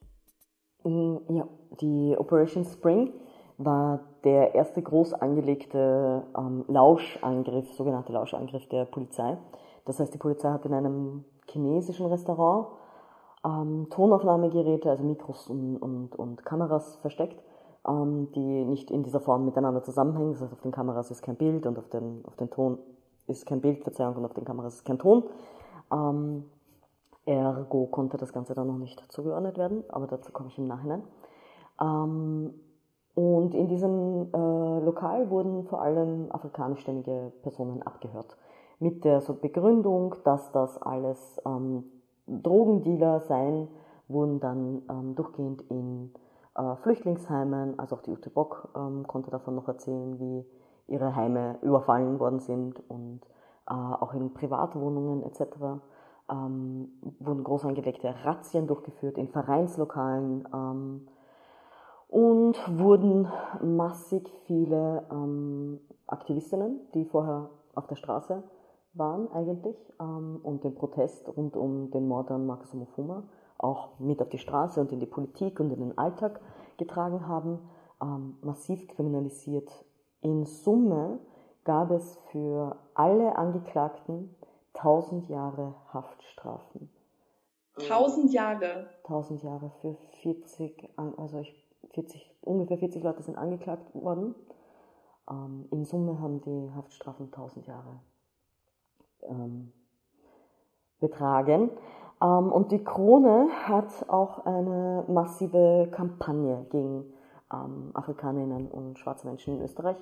Mm, 0.85 1.17
ja, 1.35 1.49
die 1.81 2.15
Operation 2.17 2.63
Spring 2.63 3.11
war 3.57 4.01
der 4.23 4.53
erste 4.55 4.81
groß 4.81 5.13
angelegte 5.13 6.23
ähm, 6.37 6.65
Lauschangriff, 6.67 7.73
sogenannte 7.73 8.13
Lauschangriff 8.13 8.67
der 8.69 8.85
Polizei. 8.85 9.37
Das 9.85 9.99
heißt, 9.99 10.13
die 10.13 10.19
Polizei 10.19 10.49
hat 10.49 10.65
in 10.65 10.73
einem 10.73 11.25
chinesischen 11.49 12.05
Restaurant 12.07 12.67
ähm, 13.45 13.87
Tonaufnahmegeräte, 13.89 14.89
also 14.89 15.03
Mikros 15.03 15.47
und, 15.47 15.77
und, 15.77 16.15
und 16.15 16.45
Kameras 16.45 16.97
versteckt, 16.97 17.41
ähm, 17.87 18.29
die 18.33 18.65
nicht 18.65 18.91
in 18.91 19.03
dieser 19.03 19.21
Form 19.21 19.45
miteinander 19.45 19.83
zusammenhängen. 19.83 20.33
Das 20.33 20.41
heißt, 20.41 20.53
auf 20.53 20.61
den 20.61 20.71
Kameras 20.71 21.09
ist 21.09 21.21
kein 21.23 21.35
Bild 21.35 21.65
und 21.65 21.79
auf 21.79 21.89
den, 21.89 22.23
auf 22.25 22.35
den 22.35 22.49
Ton 22.49 22.77
ist 23.27 23.45
kein 23.45 23.61
Bild, 23.61 23.83
Verzeihung, 23.83 24.15
und 24.15 24.25
auf 24.25 24.33
den 24.33 24.45
Kameras 24.45 24.75
ist 24.75 24.85
kein 24.85 24.99
Ton. 24.99 25.23
Ähm, 25.91 26.45
ergo 27.25 27.87
konnte 27.87 28.17
das 28.17 28.33
Ganze 28.33 28.53
dann 28.53 28.67
noch 28.67 28.77
nicht 28.77 29.03
zugeordnet 29.11 29.57
werden, 29.57 29.83
aber 29.89 30.07
dazu 30.07 30.31
komme 30.31 30.49
ich 30.49 30.57
im 30.57 30.67
Nachhinein. 30.67 31.03
Ähm, 31.81 32.53
und 33.17 33.55
in 33.55 33.67
diesem 33.67 34.27
äh, 34.31 34.79
Lokal 34.85 35.31
wurden 35.31 35.63
vor 35.63 35.81
allem 35.81 36.31
afrikanischstämmige 36.31 37.31
Personen 37.41 37.81
abgehört. 37.81 38.37
Mit 38.77 39.05
der 39.05 39.21
so 39.21 39.33
Begründung, 39.33 40.13
dass 40.23 40.51
das 40.51 40.79
alles 40.79 41.41
ähm, 41.43 41.85
Drogendealer 42.27 43.21
seien, 43.21 43.69
wurden 44.07 44.39
dann 44.39 44.83
ähm, 44.87 45.15
durchgehend 45.15 45.63
in 45.63 46.11
äh, 46.55 46.75
Flüchtlingsheimen, 46.75 47.79
also 47.79 47.95
auch 47.95 48.03
die 48.03 48.11
Ute 48.11 48.29
Bock 48.29 48.69
ähm, 48.75 49.07
konnte 49.07 49.31
davon 49.31 49.55
noch 49.55 49.67
erzählen, 49.67 50.19
wie 50.19 50.45
ihre 50.85 51.15
Heime 51.15 51.57
überfallen 51.63 52.19
worden 52.19 52.39
sind 52.39 52.79
und 52.87 53.21
äh, 53.67 53.73
auch 53.73 54.13
in 54.13 54.31
Privatwohnungen 54.35 55.23
etc. 55.23 55.41
Ähm, 56.31 56.89
wurden 57.19 57.43
groß 57.43 57.65
angelegte 57.65 58.13
Razzien 58.23 58.67
durchgeführt 58.67 59.17
in 59.17 59.29
Vereinslokalen 59.29 60.47
ähm, 60.53 61.07
und 62.07 62.55
wurden 62.79 63.27
massig 63.61 64.29
viele 64.45 65.05
ähm, 65.11 65.79
Aktivistinnen, 66.07 66.79
die 66.93 67.05
vorher 67.05 67.49
auf 67.75 67.87
der 67.87 67.95
Straße 67.95 68.43
waren 68.93 69.31
eigentlich 69.31 69.75
ähm, 69.99 70.39
und 70.43 70.63
den 70.63 70.75
Protest 70.75 71.27
rund 71.35 71.55
um 71.55 71.91
den 71.91 72.07
Mord 72.07 72.31
an 72.31 72.45
Marcus 72.45 72.73
Omofuma 72.73 73.23
auch 73.57 73.99
mit 73.99 74.21
auf 74.21 74.29
die 74.29 74.37
Straße 74.37 74.79
und 74.79 74.91
in 74.91 74.99
die 74.99 75.05
Politik 75.05 75.59
und 75.59 75.71
in 75.71 75.79
den 75.79 75.97
Alltag 75.97 76.39
getragen 76.77 77.27
haben, 77.27 77.59
ähm, 78.01 78.37
massiv 78.41 78.87
kriminalisiert. 78.87 79.69
In 80.21 80.45
Summe 80.45 81.19
gab 81.63 81.91
es 81.91 82.17
für 82.31 82.77
alle 82.93 83.35
Angeklagten 83.35 84.35
1000 84.73 85.27
Jahre 85.29 85.75
Haftstrafen. 85.91 86.89
1000 87.79 88.33
Jahre? 88.33 88.89
1000 89.03 89.43
Jahre 89.43 89.71
für 89.81 89.95
40, 90.21 90.89
also 90.97 91.39
ich, 91.39 91.66
40, 91.93 92.35
ungefähr 92.41 92.77
40 92.77 93.03
Leute 93.03 93.23
sind 93.23 93.37
angeklagt 93.37 93.93
worden. 93.93 94.35
Ähm, 95.29 95.67
in 95.71 95.85
Summe 95.85 96.19
haben 96.19 96.41
die 96.41 96.71
Haftstrafen 96.75 97.27
1000 97.27 97.67
Jahre 97.67 97.99
ähm, 99.23 99.71
betragen. 100.99 101.71
Ähm, 102.21 102.51
und 102.51 102.71
die 102.71 102.83
Krone 102.83 103.49
hat 103.65 104.09
auch 104.09 104.45
eine 104.45 105.05
massive 105.07 105.89
Kampagne 105.91 106.65
gegen 106.71 107.05
ähm, 107.53 107.91
Afrikanerinnen 107.93 108.69
und 108.69 108.99
schwarze 108.99 109.27
Menschen 109.27 109.57
in 109.57 109.63
Österreich 109.63 109.97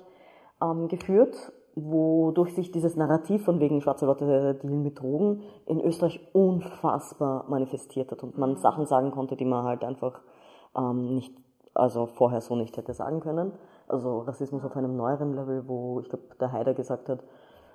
ähm, 0.62 0.88
geführt, 0.88 1.52
wodurch 1.74 2.54
sich 2.54 2.70
dieses 2.70 2.96
Narrativ 2.96 3.44
von 3.44 3.60
wegen 3.60 3.82
schwarze 3.82 4.06
Leute 4.06 4.54
dealen 4.54 4.82
mit 4.82 4.98
Drogen 4.98 5.42
in 5.66 5.80
Österreich 5.80 6.20
unfassbar 6.32 7.44
manifestiert 7.48 8.10
hat 8.10 8.22
und 8.22 8.38
man 8.38 8.50
mhm. 8.50 8.56
Sachen 8.56 8.86
sagen 8.86 9.10
konnte, 9.10 9.36
die 9.36 9.44
man 9.44 9.64
halt 9.64 9.84
einfach 9.84 10.20
ähm, 10.76 11.14
nicht, 11.14 11.34
also 11.76 12.06
vorher 12.06 12.40
so 12.40 12.56
nicht 12.56 12.76
hätte 12.76 12.92
sagen 12.92 13.20
können. 13.20 13.52
Also 13.88 14.20
Rassismus 14.20 14.64
auf 14.64 14.76
einem 14.76 14.96
neueren 14.96 15.34
Level, 15.34 15.68
wo 15.68 16.00
ich 16.00 16.08
glaube, 16.08 16.24
der 16.40 16.52
Haider 16.52 16.74
gesagt 16.74 17.08
hat, 17.08 17.22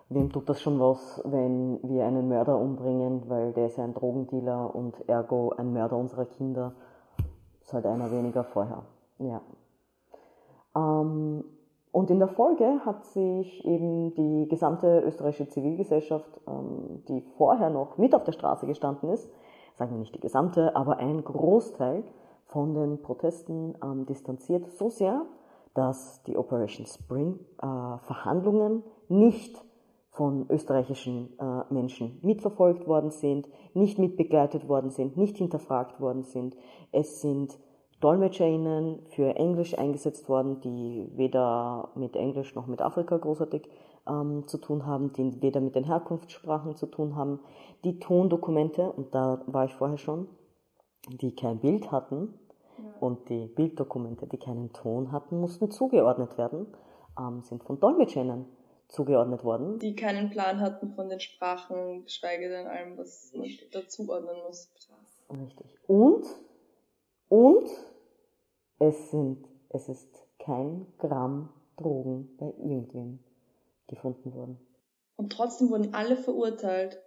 wem 0.09 0.31
tut 0.31 0.49
das 0.49 0.61
schon 0.61 0.79
was, 0.79 1.21
wenn 1.23 1.79
wir 1.83 2.05
einen 2.05 2.27
Mörder 2.27 2.57
umbringen, 2.57 3.29
weil 3.29 3.53
der 3.53 3.67
ist 3.67 3.77
ja 3.77 3.83
ein 3.83 3.93
Drogendealer 3.93 4.75
und 4.75 5.07
ergo 5.07 5.53
ein 5.57 5.73
Mörder 5.73 5.97
unserer 5.97 6.25
Kinder. 6.25 6.73
Ist 7.61 7.73
halt 7.73 7.85
einer 7.85 8.11
weniger 8.11 8.43
vorher. 8.43 8.83
Ja. 9.19 9.41
Ähm, 10.75 11.43
und 11.91 12.09
in 12.09 12.19
der 12.19 12.29
Folge 12.29 12.79
hat 12.85 13.05
sich 13.05 13.65
eben 13.65 14.13
die 14.15 14.47
gesamte 14.49 15.01
österreichische 15.01 15.49
Zivilgesellschaft, 15.49 16.39
ähm, 16.47 17.03
die 17.07 17.21
vorher 17.37 17.69
noch 17.69 17.97
mit 17.97 18.15
auf 18.15 18.23
der 18.23 18.31
Straße 18.31 18.65
gestanden 18.65 19.09
ist, 19.09 19.29
sagen 19.75 19.91
wir 19.91 19.99
nicht 19.99 20.15
die 20.15 20.21
gesamte, 20.21 20.75
aber 20.75 20.97
ein 20.97 21.23
Großteil 21.23 22.03
von 22.51 22.73
den 22.73 23.01
Protesten 23.01 23.75
ähm, 23.83 24.05
distanziert, 24.05 24.69
so 24.71 24.89
sehr, 24.89 25.25
dass 25.73 26.21
die 26.23 26.37
Operation 26.37 26.85
Spring 26.85 27.39
äh, 27.61 27.97
Verhandlungen 28.05 28.83
nicht 29.07 29.57
von 30.09 30.45
österreichischen 30.49 31.29
äh, 31.39 31.73
Menschen 31.73 32.19
mitverfolgt 32.21 32.85
worden 32.85 33.11
sind, 33.11 33.47
nicht 33.73 33.97
mitbegleitet 33.97 34.67
worden 34.67 34.89
sind, 34.89 35.15
nicht 35.15 35.37
hinterfragt 35.37 36.01
worden 36.01 36.23
sind. 36.23 36.57
Es 36.91 37.21
sind 37.21 37.57
DolmetscherInnen 38.01 39.05
für 39.07 39.35
Englisch 39.37 39.77
eingesetzt 39.77 40.27
worden, 40.27 40.59
die 40.59 41.09
weder 41.15 41.89
mit 41.95 42.17
Englisch 42.17 42.53
noch 42.55 42.67
mit 42.67 42.81
Afrika 42.81 43.17
großartig 43.17 43.69
ähm, 44.07 44.45
zu 44.47 44.57
tun 44.57 44.85
haben, 44.85 45.13
die 45.13 45.41
weder 45.41 45.61
mit 45.61 45.75
den 45.75 45.85
Herkunftssprachen 45.85 46.75
zu 46.75 46.87
tun 46.87 47.15
haben. 47.15 47.39
Die 47.85 47.99
Tondokumente, 47.99 48.91
und 48.91 49.15
da 49.15 49.41
war 49.45 49.65
ich 49.65 49.73
vorher 49.75 49.97
schon, 49.97 50.27
die 51.09 51.35
kein 51.35 51.59
Bild 51.59 51.91
hatten. 51.91 52.33
Und 52.99 53.29
die 53.29 53.47
Bilddokumente, 53.47 54.27
die 54.27 54.37
keinen 54.37 54.73
Ton 54.73 55.11
hatten, 55.11 55.39
mussten 55.39 55.71
zugeordnet 55.71 56.37
werden, 56.37 56.67
ähm, 57.19 57.41
sind 57.41 57.63
von 57.63 57.79
DolmetscherInnen 57.79 58.45
zugeordnet 58.87 59.43
worden. 59.43 59.79
Die 59.79 59.95
keinen 59.95 60.29
Plan 60.29 60.59
hatten 60.59 60.91
von 60.91 61.09
den 61.09 61.19
Sprachen, 61.19 62.03
geschweige 62.03 62.49
denn 62.49 62.67
allem, 62.67 62.97
was 62.97 63.31
man 63.33 63.47
dazuordnen 63.71 64.35
muss. 64.47 64.69
Richtig. 65.29 65.65
Und, 65.87 66.25
und 67.29 67.69
es 68.79 69.11
sind, 69.11 69.47
es 69.69 69.87
ist 69.87 70.27
kein 70.39 70.87
Gramm 70.97 71.49
Drogen 71.77 72.35
bei 72.37 72.53
irgendwem 72.57 73.19
gefunden 73.87 74.33
worden. 74.33 74.59
Und 75.15 75.31
trotzdem 75.31 75.69
wurden 75.69 75.93
alle 75.93 76.15
verurteilt. 76.15 77.01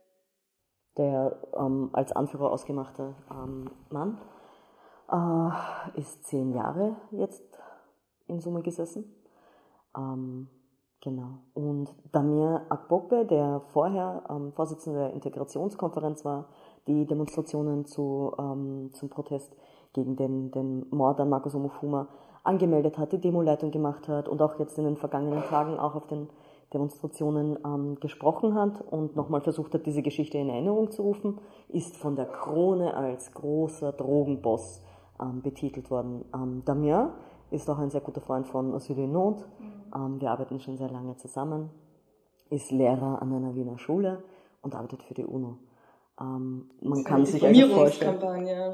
Der 0.96 1.42
ähm, 1.56 1.90
als 1.92 2.12
Anführer 2.12 2.52
ausgemachte 2.52 3.16
ähm, 3.30 3.70
Mann 3.90 4.20
äh, 5.10 6.00
ist 6.00 6.24
zehn 6.24 6.52
Jahre 6.52 6.96
jetzt 7.10 7.44
in 8.26 8.40
Summe 8.40 8.62
gesessen. 8.62 9.04
Ähm, 9.96 10.48
Genau. 11.04 11.40
Und 11.52 11.94
Damir 12.12 12.62
Akbokbe, 12.70 13.26
der 13.26 13.60
vorher 13.74 14.22
ähm, 14.30 14.52
Vorsitzender 14.54 15.00
der 15.00 15.12
Integrationskonferenz 15.12 16.24
war, 16.24 16.46
die 16.86 17.06
Demonstrationen 17.06 17.84
zu, 17.84 18.32
ähm, 18.38 18.88
zum 18.94 19.10
Protest 19.10 19.54
gegen 19.92 20.16
den, 20.16 20.50
den 20.50 20.86
Mord 20.90 21.20
an 21.20 21.28
Markus 21.28 21.54
Omofuma 21.54 22.08
angemeldet 22.42 22.96
hat, 22.96 23.12
die 23.12 23.20
Demoleitung 23.20 23.70
gemacht 23.70 24.08
hat 24.08 24.30
und 24.30 24.40
auch 24.40 24.58
jetzt 24.58 24.78
in 24.78 24.84
den 24.84 24.96
vergangenen 24.96 25.42
Tagen 25.42 25.78
auch 25.78 25.94
auf 25.94 26.06
den 26.06 26.30
Demonstrationen 26.72 27.58
ähm, 27.66 28.00
gesprochen 28.00 28.54
hat 28.54 28.80
und 28.80 29.14
nochmal 29.14 29.42
versucht 29.42 29.74
hat, 29.74 29.84
diese 29.84 30.00
Geschichte 30.00 30.38
in 30.38 30.48
Erinnerung 30.48 30.90
zu 30.90 31.02
rufen, 31.02 31.38
ist 31.68 31.98
von 31.98 32.16
der 32.16 32.26
Krone 32.26 32.96
als 32.96 33.30
großer 33.32 33.92
Drogenboss 33.92 34.80
ähm, 35.20 35.42
betitelt 35.42 35.90
worden. 35.90 36.24
Ähm, 36.34 36.62
Damien 36.64 37.10
ist 37.50 37.68
auch 37.68 37.78
ein 37.78 37.90
sehr 37.90 38.00
guter 38.00 38.20
Freund 38.20 38.46
von 38.46 38.74
Osile 38.74 39.06
Not. 39.06 39.46
Mhm. 39.58 40.20
wir 40.20 40.30
arbeiten 40.30 40.58
schon 40.60 40.76
sehr 40.76 40.90
lange 40.90 41.16
zusammen, 41.16 41.70
ist 42.50 42.72
Lehrer 42.72 43.22
an 43.22 43.32
einer 43.32 43.54
Wiener 43.54 43.78
Schule 43.78 44.24
und 44.62 44.74
arbeitet 44.74 45.02
für 45.02 45.14
die 45.14 45.24
UNO. 45.24 45.58
Ähm, 46.20 46.70
man 46.80 47.04
kann 47.04 47.24
sich 47.24 47.44
also 47.44 47.68
vorstellen. 47.68 48.18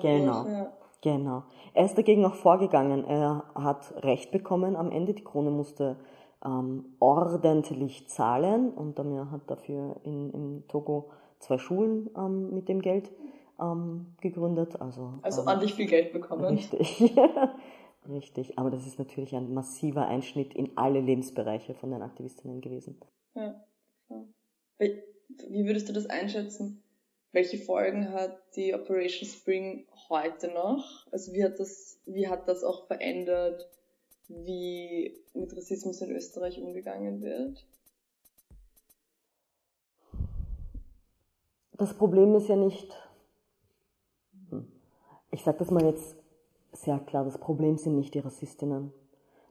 Genau. 0.01 0.47
Ja. 0.47 0.73
Genau. 1.03 1.45
Er 1.73 1.87
ist 1.87 1.97
dagegen 1.97 2.25
auch 2.25 2.35
vorgegangen. 2.35 3.05
Er 3.05 3.45
hat 3.55 3.95
Recht 4.05 4.31
bekommen 4.31 4.77
am 4.77 4.91
Ende. 4.91 5.15
Die 5.15 5.25
Krone 5.25 5.51
musste 5.51 5.97
ähm, 6.45 6.85
ordentlich 6.99 8.09
zahlen 8.09 8.71
und 8.71 8.99
Damir 8.99 9.31
hat 9.31 9.43
dafür 9.47 9.97
in, 10.05 10.31
in 10.31 10.69
Togo 10.69 11.11
zwei 11.39 11.59
Schulen 11.59 12.11
ähm, 12.17 12.55
mit 12.55 12.69
dem 12.69 12.83
Geld 12.83 13.11
ähm, 13.61 14.07
gegründet. 14.21 14.81
Also, 14.81 15.15
also 15.23 15.43
ordentlich 15.43 15.75
viel 15.75 15.87
Geld 15.87 16.13
bekommen. 16.13 16.57
Richtig. 16.57 17.13
richtig. 18.09 18.59
Aber 18.59 18.71
das 18.71 18.87
ist 18.87 18.99
natürlich 18.99 19.35
ein 19.35 19.53
massiver 19.53 20.07
Einschnitt 20.07 20.55
in 20.55 20.71
alle 20.77 21.01
Lebensbereiche 21.01 21.75
von 21.75 21.91
den 21.91 22.03
Aktivistinnen 22.03 22.61
gewesen. 22.61 22.99
Ja. 23.35 23.55
Wie 24.79 25.67
würdest 25.67 25.89
du 25.89 25.93
das 25.93 26.07
einschätzen? 26.07 26.83
Welche 27.33 27.59
Folgen 27.59 28.13
hat 28.13 28.41
die 28.57 28.75
Operation 28.75 29.29
Spring 29.29 29.87
heute 30.09 30.49
noch? 30.49 31.07
Also 31.13 31.33
wie 31.33 31.45
hat 31.45 31.61
das, 31.61 32.01
wie 32.07 32.27
hat 32.27 32.49
das 32.49 32.65
auch 32.65 32.87
verändert, 32.87 33.69
wie 34.29 35.17
mit 35.35 35.57
Rassismus 35.57 36.01
in 36.01 36.11
Österreich 36.11 36.61
umgegangen 36.61 37.23
wird? 37.23 37.65
Das 41.73 41.95
Problem 41.95 42.35
ist 42.35 42.49
ja 42.49 42.57
nicht, 42.57 42.91
ich 45.31 45.43
sage 45.43 45.59
das 45.59 45.71
mal 45.71 45.85
jetzt 45.85 46.17
sehr 46.73 46.99
klar, 46.99 47.25
das 47.25 47.39
Problem 47.39 47.77
sind 47.77 47.97
nicht 47.97 48.15
die 48.15 48.21
Rassistinnen, 48.21 48.93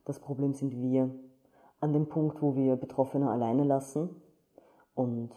das 0.04 0.18
Problem 0.18 0.54
sind 0.54 0.80
wir. 0.80 1.10
An 1.80 1.92
dem 1.92 2.08
Punkt, 2.08 2.42
wo 2.42 2.56
wir 2.56 2.76
Betroffene 2.76 3.30
alleine 3.30 3.64
lassen 3.64 4.10
und 4.94 5.30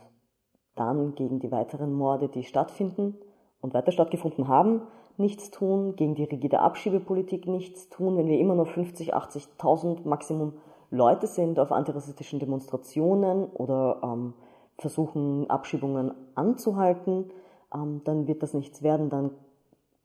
dann 0.75 1.15
gegen 1.15 1.39
die 1.39 1.51
weiteren 1.51 1.93
Morde, 1.93 2.27
die 2.27 2.43
stattfinden 2.43 3.15
und 3.62 3.73
weiter 3.73 3.91
stattgefunden 3.91 4.50
haben, 4.50 4.81
nichts 5.17 5.51
tun, 5.51 5.95
gegen 5.95 6.15
die 6.15 6.25
rigide 6.25 6.59
Abschiebepolitik 6.59 7.47
nichts 7.47 7.88
tun, 7.89 8.17
wenn 8.17 8.27
wir 8.27 8.39
immer 8.39 8.55
nur 8.55 8.65
50, 8.65 9.15
80.000 9.15 10.07
Maximum 10.07 10.53
Leute 10.89 11.27
sind 11.27 11.59
auf 11.59 11.71
antirassistischen 11.71 12.39
Demonstrationen 12.39 13.45
oder 13.45 14.01
ähm, 14.03 14.33
versuchen, 14.77 15.50
Abschiebungen 15.50 16.13
anzuhalten, 16.35 17.31
ähm, 17.73 18.01
dann 18.03 18.27
wird 18.27 18.43
das 18.43 18.53
nichts 18.53 18.83
werden. 18.83 19.09
Dann 19.09 19.31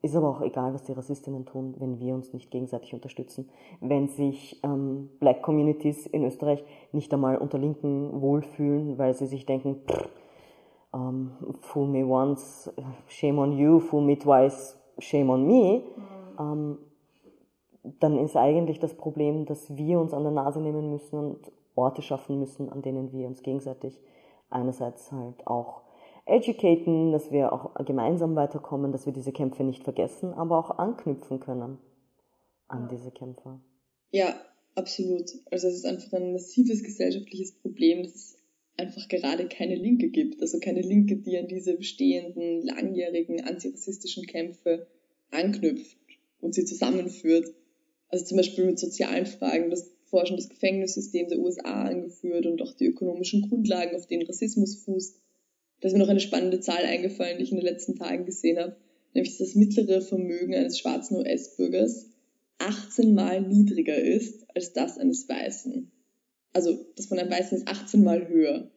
ist 0.00 0.14
aber 0.14 0.28
auch 0.28 0.40
egal, 0.42 0.74
was 0.74 0.84
die 0.84 0.92
Rassistinnen 0.92 1.44
tun, 1.44 1.74
wenn 1.78 1.98
wir 1.98 2.14
uns 2.14 2.32
nicht 2.32 2.50
gegenseitig 2.50 2.94
unterstützen. 2.94 3.48
Wenn 3.80 4.08
sich 4.08 4.60
ähm, 4.62 5.10
Black 5.18 5.42
Communities 5.42 6.06
in 6.06 6.24
Österreich 6.24 6.64
nicht 6.92 7.12
einmal 7.12 7.38
unter 7.38 7.58
Linken 7.58 8.20
wohlfühlen, 8.20 8.96
weil 8.98 9.14
sie 9.14 9.26
sich 9.26 9.44
denken, 9.44 9.82
pff, 9.86 10.08
ähm, 10.94 11.32
fool 11.60 11.88
me 11.88 12.06
once, 12.06 12.72
shame 13.08 13.38
on 13.38 13.52
you, 13.52 13.80
fool 13.80 14.02
me 14.02 14.16
twice, 14.16 14.78
shame 14.98 15.30
on 15.30 15.46
me, 15.46 15.82
mhm. 15.82 16.38
um, 16.38 16.78
dann 18.00 18.18
ist 18.18 18.36
eigentlich 18.36 18.78
das 18.78 18.94
Problem, 18.94 19.46
dass 19.46 19.76
wir 19.76 19.98
uns 19.98 20.12
an 20.12 20.22
der 20.22 20.32
Nase 20.32 20.60
nehmen 20.60 20.90
müssen 20.90 21.18
und 21.18 21.52
Orte 21.74 22.02
schaffen 22.02 22.38
müssen, 22.38 22.70
an 22.70 22.82
denen 22.82 23.12
wir 23.12 23.26
uns 23.26 23.42
gegenseitig 23.42 24.00
einerseits 24.50 25.12
halt 25.12 25.46
auch 25.46 25.82
educaten, 26.28 27.12
dass 27.12 27.30
wir 27.30 27.52
auch 27.52 27.74
gemeinsam 27.84 28.36
weiterkommen, 28.36 28.92
dass 28.92 29.06
wir 29.06 29.12
diese 29.12 29.32
Kämpfe 29.32 29.64
nicht 29.64 29.84
vergessen, 29.84 30.32
aber 30.32 30.58
auch 30.58 30.78
anknüpfen 30.78 31.40
können 31.40 31.78
an 32.68 32.88
diese 32.88 33.10
Kämpfe. 33.10 33.60
Ja, 34.10 34.34
absolut. 34.74 35.30
Also 35.50 35.68
es 35.68 35.74
ist 35.74 35.86
einfach 35.86 36.12
ein 36.12 36.32
massives 36.32 36.82
gesellschaftliches 36.82 37.52
Problem, 37.52 38.02
das 38.02 38.14
es 38.14 38.36
einfach 38.76 39.08
gerade 39.08 39.48
keine 39.48 39.74
Linke 39.74 40.08
gibt. 40.08 40.40
Also 40.40 40.60
keine 40.60 40.82
Linke, 40.82 41.16
die 41.16 41.36
an 41.38 41.48
diese 41.48 41.76
bestehenden, 41.76 42.62
langjährigen 42.62 43.44
antirassistischen 43.44 44.26
Kämpfe 44.26 44.86
anknüpft 45.30 45.96
und 46.40 46.54
sie 46.54 46.64
zusammenführt. 46.64 47.52
Also 48.08 48.24
zum 48.24 48.36
Beispiel 48.36 48.64
mit 48.64 48.78
sozialen 48.78 49.26
Fragen, 49.26 49.70
das 49.70 49.90
Forschen 50.06 50.36
das 50.36 50.48
Gefängnissystem 50.48 51.28
der 51.28 51.38
USA 51.38 51.82
angeführt 51.84 52.46
und 52.46 52.62
auch 52.62 52.72
die 52.72 52.86
ökonomischen 52.86 53.48
Grundlagen, 53.48 53.94
auf 53.94 54.06
denen 54.06 54.26
Rassismus 54.26 54.76
fußt. 54.84 55.20
Da 55.80 55.88
ist 55.88 55.92
mir 55.92 56.00
noch 56.00 56.08
eine 56.08 56.20
spannende 56.20 56.60
Zahl 56.60 56.84
eingefallen, 56.84 57.38
die 57.38 57.44
ich 57.44 57.52
in 57.52 57.58
den 57.58 57.66
letzten 57.66 57.96
Tagen 57.96 58.26
gesehen 58.26 58.58
habe, 58.58 58.76
nämlich 59.14 59.36
dass 59.36 59.48
das 59.48 59.54
mittlere 59.54 60.00
Vermögen 60.00 60.54
eines 60.54 60.78
schwarzen 60.78 61.16
US-Bürgers 61.16 62.06
18 62.58 63.14
Mal 63.14 63.42
niedriger 63.42 63.96
ist 63.96 64.46
als 64.54 64.72
das 64.72 64.98
eines 64.98 65.28
Weißen 65.28 65.90
also 66.52 66.76
das 66.96 67.06
von 67.06 67.18
einem 67.18 67.30
Weißen 67.30 67.58
ist 67.58 67.68
18 67.68 68.02
Mal 68.02 68.28
höher. 68.28 68.70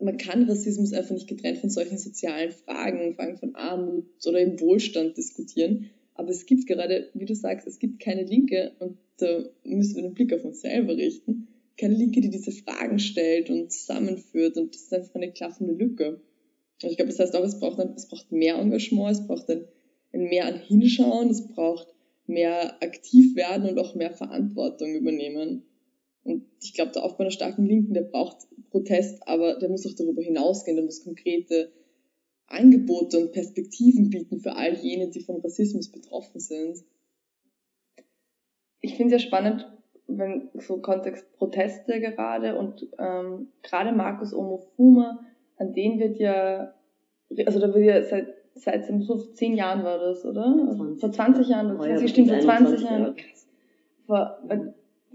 Man 0.00 0.16
kann 0.18 0.48
Rassismus 0.48 0.92
einfach 0.92 1.14
nicht 1.14 1.28
getrennt 1.28 1.58
von 1.58 1.70
solchen 1.70 1.98
sozialen 1.98 2.52
Fragen, 2.52 3.14
Fragen 3.14 3.38
von 3.38 3.54
Armut 3.54 4.06
oder 4.26 4.40
im 4.40 4.60
Wohlstand 4.60 5.16
diskutieren. 5.16 5.90
Aber 6.14 6.30
es 6.30 6.46
gibt 6.46 6.66
gerade, 6.66 7.08
wie 7.14 7.24
du 7.24 7.34
sagst, 7.34 7.66
es 7.66 7.78
gibt 7.78 8.00
keine 8.00 8.24
Linke, 8.24 8.72
und 8.78 8.98
da 9.18 9.44
müssen 9.64 9.96
wir 9.96 10.02
den 10.02 10.14
Blick 10.14 10.32
auf 10.32 10.44
uns 10.44 10.60
selber 10.60 10.96
richten, 10.96 11.48
keine 11.80 11.94
Linke, 11.94 12.20
die 12.20 12.30
diese 12.30 12.52
Fragen 12.52 12.98
stellt 12.98 13.50
und 13.50 13.72
zusammenführt. 13.72 14.56
Und 14.56 14.74
das 14.74 14.82
ist 14.82 14.94
einfach 14.94 15.14
eine 15.14 15.32
klaffende 15.32 15.72
Lücke. 15.72 16.20
Und 16.82 16.90
ich 16.90 16.96
glaube, 16.96 17.10
das 17.10 17.18
heißt 17.18 17.34
auch, 17.34 17.44
es 17.44 17.58
braucht, 17.58 17.80
ein, 17.80 17.94
es 17.94 18.08
braucht 18.08 18.30
mehr 18.30 18.56
Engagement, 18.56 19.12
es 19.12 19.26
braucht 19.26 19.48
ein, 19.50 19.64
ein 20.12 20.24
mehr 20.24 20.46
an 20.46 20.58
Hinschauen, 20.60 21.30
es 21.30 21.48
braucht 21.48 21.88
mehr 22.26 22.82
aktiv 22.82 23.34
werden 23.34 23.68
und 23.68 23.78
auch 23.78 23.94
mehr 23.94 24.12
Verantwortung 24.12 24.94
übernehmen. 24.94 25.64
Und 26.22 26.44
ich 26.62 26.74
glaube, 26.74 26.92
der 26.92 27.04
Aufbau 27.04 27.22
einer 27.22 27.30
starken 27.30 27.64
Linken, 27.64 27.94
der 27.94 28.02
braucht 28.02 28.46
Protest, 28.70 29.26
aber 29.26 29.58
der 29.58 29.68
muss 29.68 29.86
auch 29.86 29.94
darüber 29.94 30.22
hinausgehen, 30.22 30.76
der 30.76 30.84
muss 30.84 31.02
konkrete 31.02 31.72
Angebote 32.46 33.18
und 33.18 33.32
Perspektiven 33.32 34.10
bieten 34.10 34.40
für 34.40 34.54
all 34.54 34.74
jene, 34.76 35.08
die 35.08 35.20
von 35.20 35.40
Rassismus 35.40 35.90
betroffen 35.90 36.40
sind. 36.40 36.84
Ich 38.80 38.96
finde 38.96 39.14
es 39.16 39.22
ja 39.22 39.28
spannend, 39.28 39.66
wenn 40.18 40.48
so 40.54 40.78
Kontext 40.78 41.32
Proteste 41.36 42.00
gerade 42.00 42.58
und 42.58 42.86
ähm, 42.98 43.48
gerade 43.62 43.92
Markus 43.92 44.34
Omofuma, 44.34 45.20
an 45.56 45.72
den 45.72 45.98
wird 45.98 46.18
ja, 46.18 46.74
also 47.46 47.60
da 47.60 47.74
wird 47.74 47.84
ja 47.84 48.02
seit 48.02 48.34
seit 48.54 48.84
so 48.86 49.16
zehn 49.16 49.54
Jahren 49.54 49.84
war 49.84 49.98
das, 49.98 50.24
oder? 50.24 50.54
20. 50.76 51.00
Vor 51.00 51.12
20 51.12 51.48
Jahren, 51.48 51.68
das 51.68 51.86
heißt, 51.86 52.08
stimmt, 52.08 52.30
vor 52.30 52.40
20 52.40 52.82
Jahren. 52.82 53.14
Vor, 54.06 54.38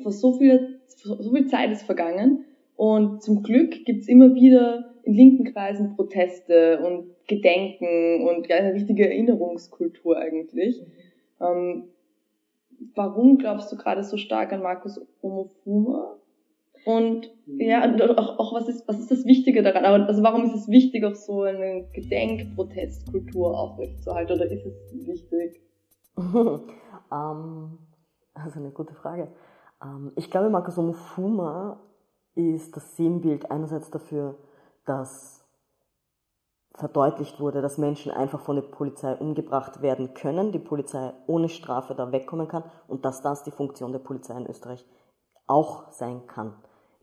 vor 0.02 0.12
so 0.12 0.34
viel 0.34 0.80
so 0.88 1.32
viel 1.32 1.48
Zeit 1.48 1.72
ist 1.72 1.84
vergangen 1.84 2.46
und 2.76 3.22
zum 3.22 3.44
Glück 3.44 3.86
gibt's 3.86 4.08
immer 4.08 4.34
wieder 4.34 4.96
in 5.04 5.14
linken 5.14 5.44
Kreisen 5.46 5.96
Proteste 5.96 6.80
und 6.80 7.06
Gedenken 7.28 8.28
und 8.28 8.48
ja, 8.48 8.58
eine 8.58 8.74
richtige 8.74 9.08
Erinnerungskultur 9.08 10.18
eigentlich. 10.18 10.82
Mhm. 10.82 11.46
Ähm, 11.46 11.84
warum 12.96 13.38
glaubst 13.38 13.72
du 13.72 13.78
gerade 13.78 14.04
so 14.04 14.18
stark 14.18 14.54
an 14.54 14.62
Markus 14.62 15.00
Omofuma? 15.22 16.16
Und 16.86 17.32
ja, 17.48 17.84
und 17.84 18.02
auch, 18.02 18.40
auch 18.40 18.54
was, 18.54 18.68
ist, 18.68 18.88
was 18.88 19.00
ist 19.00 19.10
das 19.10 19.26
Wichtige 19.26 19.64
daran? 19.64 20.04
Also 20.04 20.22
warum 20.22 20.44
ist 20.44 20.54
es 20.54 20.68
wichtig, 20.68 21.04
auch 21.04 21.16
so 21.16 21.42
eine 21.42 21.88
Gedenkprotestkultur 21.94 23.60
aufrechtzuerhalten? 23.60 24.34
Oder 24.34 24.52
ist 24.52 24.66
es 24.66 25.08
wichtig? 25.08 25.62
ähm, 26.18 27.78
also 28.36 28.60
eine 28.60 28.72
gute 28.72 28.94
Frage. 28.94 29.30
Ähm, 29.84 30.12
ich 30.16 30.30
glaube, 30.30 30.50
Marcus 30.50 30.78
Omofuma 30.78 31.80
ist 32.36 32.76
das 32.76 32.96
Sinnbild 32.96 33.50
einerseits 33.50 33.90
dafür, 33.90 34.38
dass 34.86 35.45
verdeutlicht 36.78 37.40
wurde, 37.40 37.62
dass 37.62 37.78
Menschen 37.78 38.12
einfach 38.12 38.42
von 38.42 38.58
der 38.58 38.64
Polizei 38.64 39.16
umgebracht 39.16 39.82
werden 39.82 40.14
können, 40.14 40.52
die 40.52 40.60
Polizei 40.60 41.14
ohne 41.28 41.50
Strafe 41.50 41.96
da 41.96 42.12
wegkommen 42.12 42.48
kann 42.48 42.64
und 42.88 43.06
dass 43.06 43.22
das 43.22 43.44
die 43.44 43.52
Funktion 43.52 43.92
der 43.92 44.00
Polizei 44.00 44.36
in 44.38 44.48
Österreich 44.48 44.86
auch 45.48 45.92
sein 45.92 46.28
kann. 46.28 46.56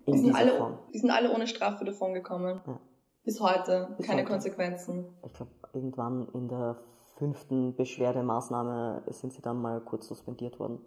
In 0.05 0.15
die, 0.15 0.19
sind 0.21 0.35
alle, 0.35 0.59
Form. 0.59 0.79
die 0.93 0.99
sind 0.99 1.11
alle 1.11 1.33
ohne 1.33 1.47
Strafe 1.47 1.85
davon 1.85 2.13
gekommen. 2.13 2.61
Ja. 2.67 2.81
Bis 3.25 3.41
heute. 3.41 3.95
Bis 3.97 4.07
keine 4.07 4.23
heute. 4.23 4.33
Konsequenzen. 4.33 5.15
Ich 5.25 5.33
glaube, 5.33 5.53
irgendwann 5.73 6.29
in 6.35 6.49
der 6.49 6.83
fünften 7.17 7.77
Beschwerdemaßnahme 7.77 9.05
sind 9.09 9.33
sie 9.33 9.43
dann 9.43 9.63
mal 9.63 9.81
kurz 9.81 10.09
suspendiert 10.09 10.59
worden. 10.59 10.85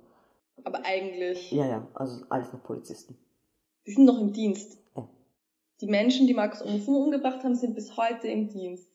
Aber 0.63 0.79
eigentlich. 0.83 1.51
Ja, 1.51 1.65
ja, 1.65 1.87
also 1.93 2.25
alles 2.29 2.51
noch 2.51 2.61
Polizisten. 2.61 3.17
Die 3.87 3.91
sind 3.91 4.05
noch 4.05 4.19
im 4.19 4.33
Dienst. 4.33 4.79
Ja. 4.95 5.07
Die 5.81 5.87
Menschen, 5.87 6.27
die 6.27 6.33
Markus 6.33 6.63
Omofuma 6.63 6.99
umgebracht 6.99 7.43
haben, 7.43 7.55
sind 7.55 7.75
bis 7.75 7.97
heute 7.97 8.27
im 8.27 8.47
Dienst. 8.47 8.89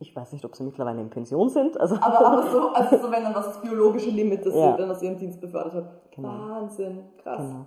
Ich 0.00 0.14
weiß 0.14 0.32
nicht, 0.32 0.44
ob 0.44 0.56
sie 0.56 0.64
mittlerweile 0.64 1.00
in 1.00 1.10
Pension 1.10 1.48
sind. 1.48 1.80
Also 1.80 1.94
aber, 1.96 2.26
aber 2.26 2.50
so, 2.50 2.68
also 2.70 2.98
so, 2.98 3.12
wenn 3.12 3.22
dann 3.22 3.34
was 3.34 3.46
das 3.46 3.60
biologische 3.62 4.10
Limit, 4.10 4.44
das 4.44 4.54
ja. 4.54 4.72
sie 4.72 4.78
dann 4.78 4.90
aus 4.90 5.02
ihrem 5.02 5.16
Dienst 5.16 5.40
befördert 5.40 5.74
hat. 5.74 6.10
Genau. 6.10 6.28
Wahnsinn, 6.28 7.04
krass. 7.22 7.38
Genau. 7.38 7.66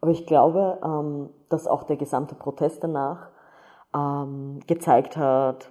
Aber 0.00 0.10
ich 0.10 0.26
glaube, 0.26 0.80
ähm, 0.84 1.30
dass 1.48 1.66
auch 1.66 1.84
der 1.84 1.96
gesamte 1.96 2.34
Protest 2.34 2.82
danach 2.82 3.30
ähm, 3.94 4.60
gezeigt 4.66 5.16
hat, 5.16 5.70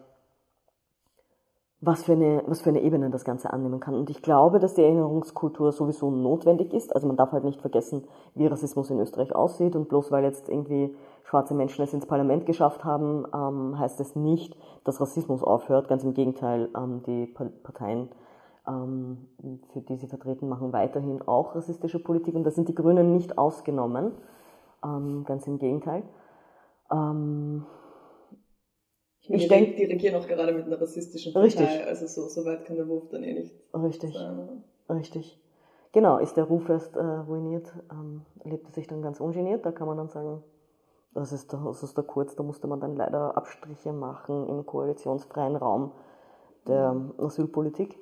was 1.82 2.04
für, 2.04 2.12
eine, 2.12 2.44
was 2.46 2.62
für 2.62 2.70
eine 2.70 2.82
Ebene 2.82 3.10
das 3.10 3.24
Ganze 3.24 3.54
annehmen 3.54 3.80
kann. 3.80 3.96
Und 3.96 4.10
ich 4.10 4.22
glaube, 4.22 4.60
dass 4.60 4.74
die 4.74 4.84
Erinnerungskultur 4.84 5.72
sowieso 5.72 6.12
notwendig 6.12 6.74
ist. 6.74 6.94
Also 6.94 7.08
man 7.08 7.16
darf 7.16 7.32
halt 7.32 7.46
nicht 7.46 7.62
vergessen, 7.62 8.04
wie 8.36 8.48
Rassismus 8.48 8.90
in 8.90 9.00
Österreich 9.00 9.34
aussieht. 9.34 9.78
Und 9.78 9.88
bloß 9.88 10.12
weil 10.12 10.26
jetzt 10.26 10.50
irgendwie 10.50 10.94
schwarze 11.24 11.54
Menschen 11.54 11.84
es 11.84 11.94
ins 11.94 12.06
Parlament 12.06 12.46
geschafft 12.46 12.84
haben, 12.84 13.26
ähm, 13.34 13.80
heißt 13.80 14.02
es 14.02 14.16
nicht, 14.16 14.58
dass 14.84 15.00
Rassismus 15.00 15.42
aufhört. 15.42 15.88
Ganz 15.88 16.04
im 16.04 16.14
Gegenteil, 16.14 16.68
ähm, 16.76 17.02
die 17.06 17.28
Parteien, 17.28 18.10
ähm, 18.68 19.30
für 19.72 19.80
die 19.80 19.96
sie 19.96 20.08
vertreten, 20.08 20.50
machen 20.50 20.74
weiterhin 20.74 21.22
auch 21.22 21.56
rassistische 21.56 22.00
Politik. 22.00 22.36
Und 22.36 22.44
da 22.44 22.52
sind 22.52 22.68
die 22.68 22.76
Grünen 22.76 23.14
nicht 23.14 23.38
ausgenommen. 23.38 24.12
Ähm, 24.84 25.24
ganz 25.26 25.48
im 25.48 25.60
Gegenteil. 25.60 26.04
Ich, 29.30 29.48
denke, 29.48 29.76
die 29.76 29.86
regieren 29.86 30.16
auch 30.16 30.28
gerade 30.28 30.54
mit 30.54 30.66
einer 30.66 30.82
rassistischen 30.82 31.34
Partei, 31.34 31.48
richtig. 31.48 31.88
also 31.88 32.08
so, 32.08 32.28
so 32.28 32.46
weit 32.46 32.66
kann 32.66 32.78
der 32.78 32.88
Wurf 32.88 33.10
dann 33.10 33.24
eh 33.24 33.34
nicht 33.34 33.54
Richtig, 33.74 34.16
sein. 34.16 34.64
richtig. 34.90 35.40
Genau, 35.92 36.18
ist 36.18 36.36
der 36.36 36.46
Ruf 36.46 36.68
erst 36.70 36.96
äh, 36.96 37.00
ruiniert, 37.00 37.74
ähm, 37.92 38.22
lebt 38.44 38.68
er 38.68 38.74
sich 38.74 38.88
dann 38.88 39.02
ganz 39.02 39.20
ungeniert, 39.20 39.66
da 39.66 39.72
kann 39.72 39.88
man 39.88 39.98
dann 39.98 40.10
sagen, 40.10 40.44
das 41.14 41.32
ist, 41.32 41.52
der, 41.52 41.60
das 41.66 41.84
ist 41.84 41.98
der 41.98 42.04
Kurz, 42.04 42.36
da 42.36 42.44
musste 42.44 42.68
man 42.68 42.80
dann 42.80 42.96
leider 42.96 43.36
Abstriche 43.36 43.94
machen 43.94 44.48
im 44.48 44.66
koalitionsfreien 44.66 45.56
Raum 45.56 45.92
der 46.68 46.94
mhm. 46.94 47.14
Asylpolitik. 47.18 47.98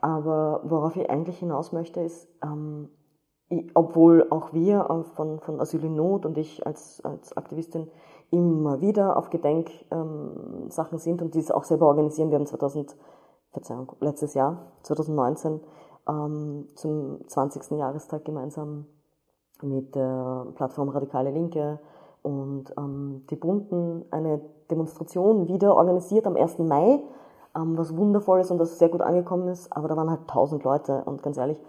Aber 0.00 0.60
worauf 0.64 0.96
ich 0.96 1.08
eigentlich 1.08 1.38
hinaus 1.38 1.72
möchte, 1.72 2.00
ist, 2.00 2.28
ähm, 2.42 2.90
ich, 3.48 3.70
obwohl 3.74 4.26
auch 4.30 4.52
wir 4.52 4.86
von, 5.14 5.40
von 5.40 5.60
Asyl 5.60 5.84
in 5.84 5.94
Not 5.94 6.26
und 6.26 6.38
ich 6.38 6.66
als, 6.66 7.02
als 7.04 7.36
Aktivistin 7.36 7.88
immer 8.30 8.80
wieder 8.80 9.16
auf 9.16 9.30
Gedenksachen 9.30 9.88
ähm, 10.92 10.98
sind 10.98 11.22
und 11.22 11.34
die 11.34 11.40
es 11.40 11.50
auch 11.50 11.64
selber 11.64 11.86
organisieren. 11.86 12.30
Wir 12.30 12.38
haben 12.38 12.46
2000, 12.46 12.96
Verzeihung, 13.52 13.92
letztes 14.00 14.34
Jahr, 14.34 14.72
2019, 14.82 15.60
ähm, 16.08 16.68
zum 16.74 17.20
20. 17.28 17.78
Jahrestag 17.78 18.24
gemeinsam 18.24 18.86
mit 19.62 19.94
der 19.94 20.46
Plattform 20.56 20.88
Radikale 20.88 21.30
Linke 21.30 21.78
und 22.22 22.74
ähm, 22.76 23.24
die 23.30 23.36
Bunten 23.36 24.04
eine 24.10 24.40
Demonstration 24.70 25.46
wieder 25.46 25.76
organisiert 25.76 26.26
am 26.26 26.36
1. 26.36 26.58
Mai, 26.58 27.00
was 27.56 27.96
wundervoll 27.96 28.40
ist 28.40 28.50
und 28.50 28.58
das 28.58 28.80
sehr 28.80 28.88
gut 28.88 29.00
angekommen 29.00 29.46
ist, 29.46 29.72
aber 29.72 29.86
da 29.86 29.96
waren 29.96 30.10
halt 30.10 30.22
1000 30.22 30.64
Leute 30.64 31.04
und 31.04 31.22
ganz 31.22 31.36
ehrlich, 31.36 31.60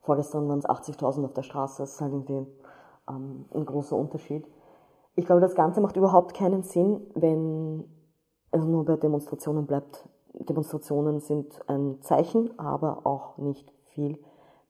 vorgestern 0.00 0.48
waren 0.48 0.58
es 0.58 0.68
80.000 0.68 1.24
auf 1.24 1.32
der 1.32 1.44
Straße, 1.44 1.82
das 1.82 1.92
ist 1.92 2.00
halt 2.00 2.12
irgendwie 2.12 2.44
ein 3.06 3.64
großer 3.64 3.94
Unterschied. 3.94 4.48
Ich 5.18 5.26
glaube, 5.26 5.40
das 5.40 5.56
Ganze 5.56 5.80
macht 5.80 5.96
überhaupt 5.96 6.32
keinen 6.32 6.62
Sinn, 6.62 7.00
wenn 7.16 7.82
es 8.52 8.64
nur 8.64 8.84
bei 8.84 8.94
Demonstrationen 8.94 9.66
bleibt. 9.66 10.08
Demonstrationen 10.32 11.18
sind 11.18 11.58
ein 11.66 12.00
Zeichen, 12.02 12.56
aber 12.56 13.04
auch 13.04 13.36
nicht 13.36 13.72
viel 13.86 14.20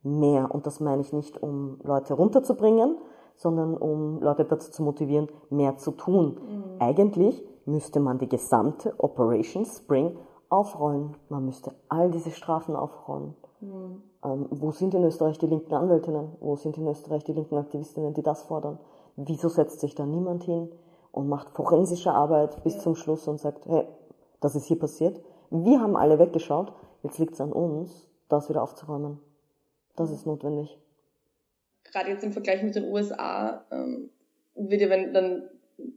mehr. 0.03 0.51
Und 0.51 0.67
das 0.67 0.81
meine 0.81 1.03
ich 1.03 1.13
nicht, 1.13 1.43
um 1.43 1.79
Leute 1.83 2.15
runterzubringen, 2.15 2.97
sondern 3.37 3.77
um 3.77 4.23
Leute 4.23 4.47
dazu 4.47 4.71
zu 4.71 4.83
motivieren, 4.83 5.29
mehr 5.51 5.77
zu 5.77 5.91
tun. 5.91 6.41
Mhm. 6.41 6.65
Eigentlich 6.79 7.45
müsste 7.67 8.01
man 8.01 8.17
die 8.17 8.29
gesamte 8.31 8.95
Operation 8.97 9.67
Spring 9.67 10.17
aufrollen. 10.49 11.15
Man 11.29 11.45
müsste 11.45 11.73
all 11.91 12.11
diese 12.11 12.31
Strafen 12.31 12.75
aufrollen. 12.75 13.35
Mhm. 13.61 14.03
Ähm, 14.25 14.47
wo 14.49 14.71
sind 14.71 14.95
in 14.95 15.05
Österreich 15.05 15.39
die 15.39 15.47
linken 15.47 15.75
Anwältinnen? 15.75 16.37
Wo 16.41 16.57
sind 16.57 16.79
in 16.79 16.87
Österreich 16.87 17.23
die 17.25 17.35
linken 17.35 17.59
Aktivistinnen, 17.59 18.15
die 18.15 18.23
das 18.23 18.45
fordern? 18.45 18.79
Wieso 19.21 19.49
setzt 19.49 19.81
sich 19.81 19.97
da 19.97 20.07
niemand 20.07 20.45
hin 20.45 20.71
und 21.11 21.29
macht 21.29 21.51
forensische 21.57 22.13
Arbeit 22.13 22.63
bis 22.63 22.79
zum 22.79 22.95
Schluss 22.95 23.27
und 23.27 23.41
sagt, 23.41 23.67
hey, 23.67 23.85
das 24.41 24.55
ist 24.55 24.67
hier 24.67 24.79
passiert. 24.79 25.21
Wir 25.51 25.81
haben 25.81 25.97
alle 25.97 26.21
weggeschaut, 26.21 26.73
jetzt 27.03 27.19
liegt 27.19 27.35
es 27.35 27.41
an 27.41 27.53
uns, 27.53 28.07
das 28.29 28.49
wieder 28.49 28.63
aufzuräumen. 28.63 29.19
Das 29.97 30.13
ist 30.13 30.25
notwendig. 30.25 30.79
Gerade 31.83 32.11
jetzt 32.11 32.23
im 32.23 32.33
Vergleich 32.33 32.63
mit 32.63 32.77
den 32.77 32.85
USA 32.85 33.65
ähm, 33.73 34.11
wird 34.55 34.83
ja, 34.83 34.89
wenn 34.89 35.13
dann 35.13 35.51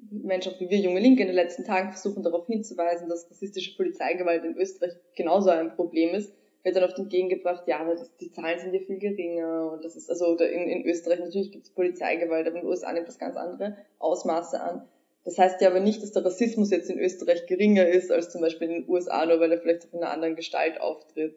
Menschen 0.09 0.53
wie 0.57 0.71
wir 0.71 0.79
junge 0.79 0.99
Linke 0.99 1.21
in 1.21 1.27
den 1.27 1.35
letzten 1.35 1.63
Tagen 1.63 1.91
versuchen 1.91 2.23
darauf 2.23 2.47
hinzuweisen, 2.47 3.07
dass 3.07 3.29
rassistische 3.29 3.77
Polizeigewalt 3.77 4.43
in 4.45 4.57
Österreich 4.57 4.93
genauso 5.15 5.51
ein 5.51 5.75
Problem 5.75 6.15
ist, 6.15 6.33
wird 6.63 6.75
dann 6.75 6.83
oft 6.83 6.97
entgegengebracht, 6.97 7.67
ja, 7.67 7.83
das, 7.83 8.15
die 8.17 8.31
Zahlen 8.31 8.59
sind 8.59 8.73
ja 8.73 8.79
viel 8.81 8.99
geringer 8.99 9.71
und 9.71 9.83
das 9.83 9.95
ist, 9.95 10.09
also 10.09 10.35
in, 10.35 10.67
in 10.67 10.85
Österreich 10.85 11.19
natürlich 11.19 11.51
gibt 11.51 11.65
es 11.65 11.71
Polizeigewalt, 11.71 12.47
aber 12.47 12.57
in 12.57 12.61
den 12.61 12.69
USA 12.69 12.91
nimmt 12.93 13.07
das 13.07 13.19
ganz 13.19 13.35
andere 13.35 13.77
Ausmaße 13.99 14.61
an. 14.61 14.87
Das 15.23 15.37
heißt 15.37 15.61
ja 15.61 15.69
aber 15.69 15.79
nicht, 15.79 16.01
dass 16.01 16.11
der 16.11 16.25
Rassismus 16.25 16.71
jetzt 16.71 16.89
in 16.89 16.99
Österreich 16.99 17.45
geringer 17.45 17.87
ist 17.87 18.11
als 18.11 18.31
zum 18.31 18.41
Beispiel 18.41 18.69
in 18.69 18.81
den 18.81 18.89
USA, 18.89 19.25
nur 19.25 19.39
weil 19.39 19.51
er 19.51 19.59
vielleicht 19.59 19.87
auch 19.87 19.93
in 19.93 19.99
einer 19.99 20.11
anderen 20.11 20.35
Gestalt 20.35 20.81
auftritt. 20.81 21.35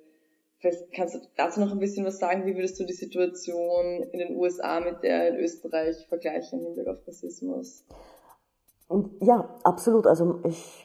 Vielleicht 0.58 0.92
kannst 0.92 1.14
du 1.14 1.18
dazu 1.36 1.60
noch 1.60 1.72
ein 1.72 1.78
bisschen 1.78 2.06
was 2.06 2.18
sagen? 2.18 2.46
Wie 2.46 2.56
würdest 2.56 2.80
du 2.80 2.84
die 2.84 2.94
Situation 2.94 4.02
in 4.12 4.18
den 4.18 4.36
USA 4.36 4.80
mit 4.80 5.02
der 5.02 5.28
in 5.28 5.36
Österreich 5.36 6.06
vergleichen 6.08 6.60
im 6.60 6.64
Hinblick 6.66 6.88
auf 6.88 7.06
Rassismus? 7.06 7.84
Und 8.88 9.10
ja, 9.22 9.58
absolut. 9.64 10.06
Also 10.06 10.40
ich 10.48 10.83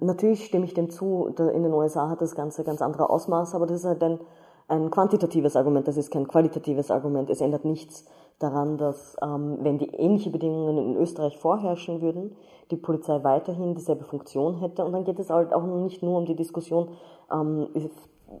Natürlich 0.00 0.44
stimme 0.44 0.64
ich 0.64 0.74
dem 0.74 0.90
zu, 0.90 1.26
in 1.26 1.62
den 1.62 1.72
USA 1.72 2.08
hat 2.08 2.20
das 2.20 2.34
Ganze 2.34 2.64
ganz 2.64 2.82
andere 2.82 3.10
Ausmaße, 3.10 3.56
aber 3.56 3.66
das 3.66 3.80
ist 3.80 3.86
halt 3.86 4.02
ein, 4.02 4.20
ein 4.68 4.90
quantitatives 4.90 5.56
Argument, 5.56 5.86
das 5.86 5.96
ist 5.96 6.10
kein 6.10 6.28
qualitatives 6.28 6.90
Argument. 6.90 7.30
Es 7.30 7.40
ändert 7.40 7.64
nichts 7.64 8.04
daran, 8.38 8.78
dass 8.78 9.16
ähm, 9.22 9.58
wenn 9.60 9.78
die 9.78 9.90
ähnliche 9.94 10.30
Bedingungen 10.30 10.78
in 10.78 10.96
Österreich 10.96 11.38
vorherrschen 11.38 12.00
würden, 12.00 12.36
die 12.70 12.76
Polizei 12.76 13.22
weiterhin 13.22 13.74
dieselbe 13.74 14.04
Funktion 14.04 14.56
hätte. 14.56 14.84
Und 14.84 14.92
dann 14.92 15.04
geht 15.04 15.18
es 15.18 15.30
halt 15.30 15.52
auch 15.52 15.64
nicht 15.64 16.02
nur 16.02 16.18
um 16.18 16.26
die 16.26 16.36
Diskussion 16.36 16.88
ähm, 17.30 17.68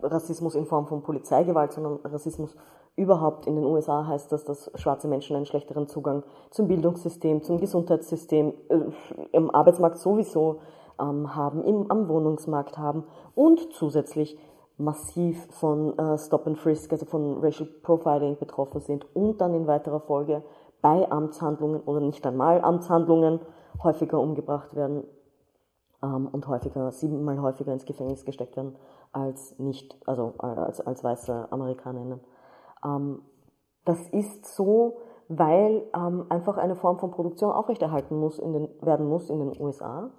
Rassismus 0.02 0.54
in 0.54 0.66
Form 0.66 0.86
von 0.86 1.02
Polizeigewalt, 1.02 1.72
sondern 1.72 1.98
Rassismus 2.04 2.56
überhaupt 2.96 3.46
in 3.46 3.56
den 3.56 3.64
USA 3.64 4.06
heißt 4.06 4.30
das, 4.30 4.44
dass 4.44 4.70
schwarze 4.76 5.08
Menschen 5.08 5.36
einen 5.36 5.46
schlechteren 5.46 5.88
Zugang 5.88 6.22
zum 6.50 6.68
Bildungssystem, 6.68 7.42
zum 7.42 7.58
Gesundheitssystem, 7.58 8.54
äh, 8.68 8.78
im 9.32 9.50
Arbeitsmarkt 9.50 9.98
sowieso 9.98 10.60
ähm, 11.00 11.34
haben, 11.34 11.62
im, 11.64 11.90
am 11.90 12.08
Wohnungsmarkt 12.08 12.78
haben 12.78 13.04
und 13.34 13.72
zusätzlich 13.72 14.38
massiv 14.76 15.46
von 15.52 15.96
äh, 15.98 16.18
Stop 16.18 16.46
and 16.46 16.58
Frisk, 16.58 16.92
also 16.92 17.06
von 17.06 17.38
Racial 17.42 17.68
Profiling 17.82 18.38
betroffen 18.38 18.80
sind 18.80 19.06
und 19.14 19.40
dann 19.40 19.54
in 19.54 19.66
weiterer 19.66 20.00
Folge 20.00 20.42
bei 20.82 21.10
Amtshandlungen 21.10 21.80
oder 21.82 22.00
nicht 22.00 22.26
einmal 22.26 22.62
Amtshandlungen 22.62 23.40
häufiger 23.82 24.20
umgebracht 24.20 24.74
werden 24.74 25.04
ähm, 26.02 26.28
und 26.30 26.46
häufiger, 26.48 26.90
siebenmal 26.92 27.40
häufiger 27.40 27.72
ins 27.72 27.86
Gefängnis 27.86 28.24
gesteckt 28.24 28.56
werden 28.56 28.76
als 29.12 29.58
nicht, 29.58 29.96
also 30.06 30.34
als, 30.38 30.80
als 30.80 31.04
weiße 31.04 31.48
Amerikanerinnen. 31.50 32.20
Ähm, 32.84 33.22
das 33.84 34.00
ist 34.08 34.46
so, 34.54 34.96
weil 35.28 35.86
ähm, 35.94 36.26
einfach 36.28 36.56
eine 36.56 36.74
Form 36.74 36.98
von 36.98 37.10
Produktion 37.12 37.52
aufrechterhalten 37.52 38.18
muss 38.18 38.38
in 38.38 38.52
den, 38.52 38.68
werden 38.80 39.08
muss 39.08 39.30
in 39.30 39.38
den 39.38 39.60
USA 39.60 40.10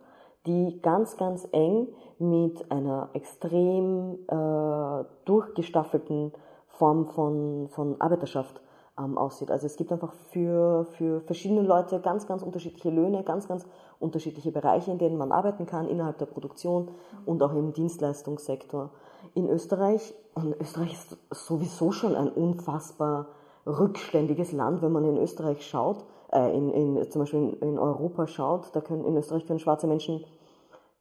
die 0.45 0.79
ganz, 0.81 1.17
ganz 1.17 1.47
eng 1.51 1.87
mit 2.19 2.71
einer 2.71 3.09
extrem 3.13 4.19
äh, 4.27 5.05
durchgestaffelten 5.25 6.31
Form 6.67 7.07
von, 7.07 7.67
von 7.69 7.99
Arbeiterschaft 7.99 8.61
ähm, 8.97 9.17
aussieht. 9.17 9.51
Also 9.51 9.65
es 9.65 9.75
gibt 9.75 9.91
einfach 9.91 10.13
für, 10.31 10.85
für 10.97 11.21
verschiedene 11.21 11.61
Leute 11.61 11.99
ganz, 11.99 12.27
ganz 12.27 12.41
unterschiedliche 12.41 12.89
Löhne, 12.89 13.23
ganz, 13.23 13.47
ganz 13.47 13.65
unterschiedliche 13.99 14.51
Bereiche, 14.51 14.91
in 14.91 14.97
denen 14.97 15.17
man 15.17 15.31
arbeiten 15.31 15.65
kann, 15.65 15.87
innerhalb 15.87 16.17
der 16.17 16.25
Produktion 16.25 16.91
und 17.25 17.41
auch 17.43 17.53
im 17.53 17.73
Dienstleistungssektor. 17.73 18.91
In 19.33 19.49
Österreich, 19.49 20.13
und 20.33 20.59
Österreich 20.61 20.93
ist 20.93 21.17
sowieso 21.31 21.91
schon 21.91 22.15
ein 22.15 22.29
unfassbar 22.29 23.27
rückständiges 23.65 24.51
Land, 24.51 24.81
wenn 24.81 24.91
man 24.91 25.05
in 25.05 25.17
Österreich 25.17 25.65
schaut, 25.65 26.05
äh, 26.31 26.55
in, 26.55 26.69
in, 26.69 27.11
zum 27.11 27.21
Beispiel 27.21 27.39
in, 27.39 27.69
in 27.69 27.79
Europa 27.79 28.27
schaut, 28.27 28.69
da 28.73 28.81
können 28.81 29.05
in 29.05 29.17
Österreich 29.17 29.45
können 29.45 29.59
schwarze 29.59 29.87
Menschen 29.87 30.23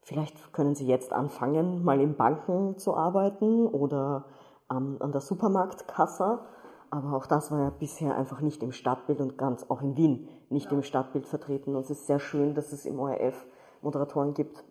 Vielleicht 0.04 0.52
können 0.52 0.74
Sie 0.74 0.86
jetzt 0.86 1.12
anfangen, 1.14 1.82
mal 1.82 1.98
in 1.98 2.14
Banken 2.14 2.76
zu 2.76 2.94
arbeiten 2.94 3.66
oder 3.66 4.26
ähm, 4.70 4.98
an 5.00 5.12
der 5.12 5.22
Supermarktkasse. 5.22 6.40
Aber 6.90 7.16
auch 7.16 7.26
das 7.26 7.50
war 7.50 7.60
ja 7.60 7.70
bisher 7.70 8.14
einfach 8.14 8.42
nicht 8.42 8.62
im 8.62 8.70
Stadtbild 8.70 9.20
und 9.20 9.38
ganz 9.38 9.68
auch 9.70 9.80
in 9.80 9.96
Wien 9.96 10.28
nicht 10.50 10.66
ja. 10.66 10.72
im 10.72 10.82
Stadtbild 10.82 11.26
vertreten. 11.26 11.74
Und 11.74 11.82
es 11.82 11.90
ist 11.90 12.06
sehr 12.06 12.20
schön, 12.20 12.54
dass 12.54 12.72
es 12.72 12.84
im 12.84 13.00
ORF 13.00 13.46
Moderatoren 13.80 14.34
gibt, 14.34 14.62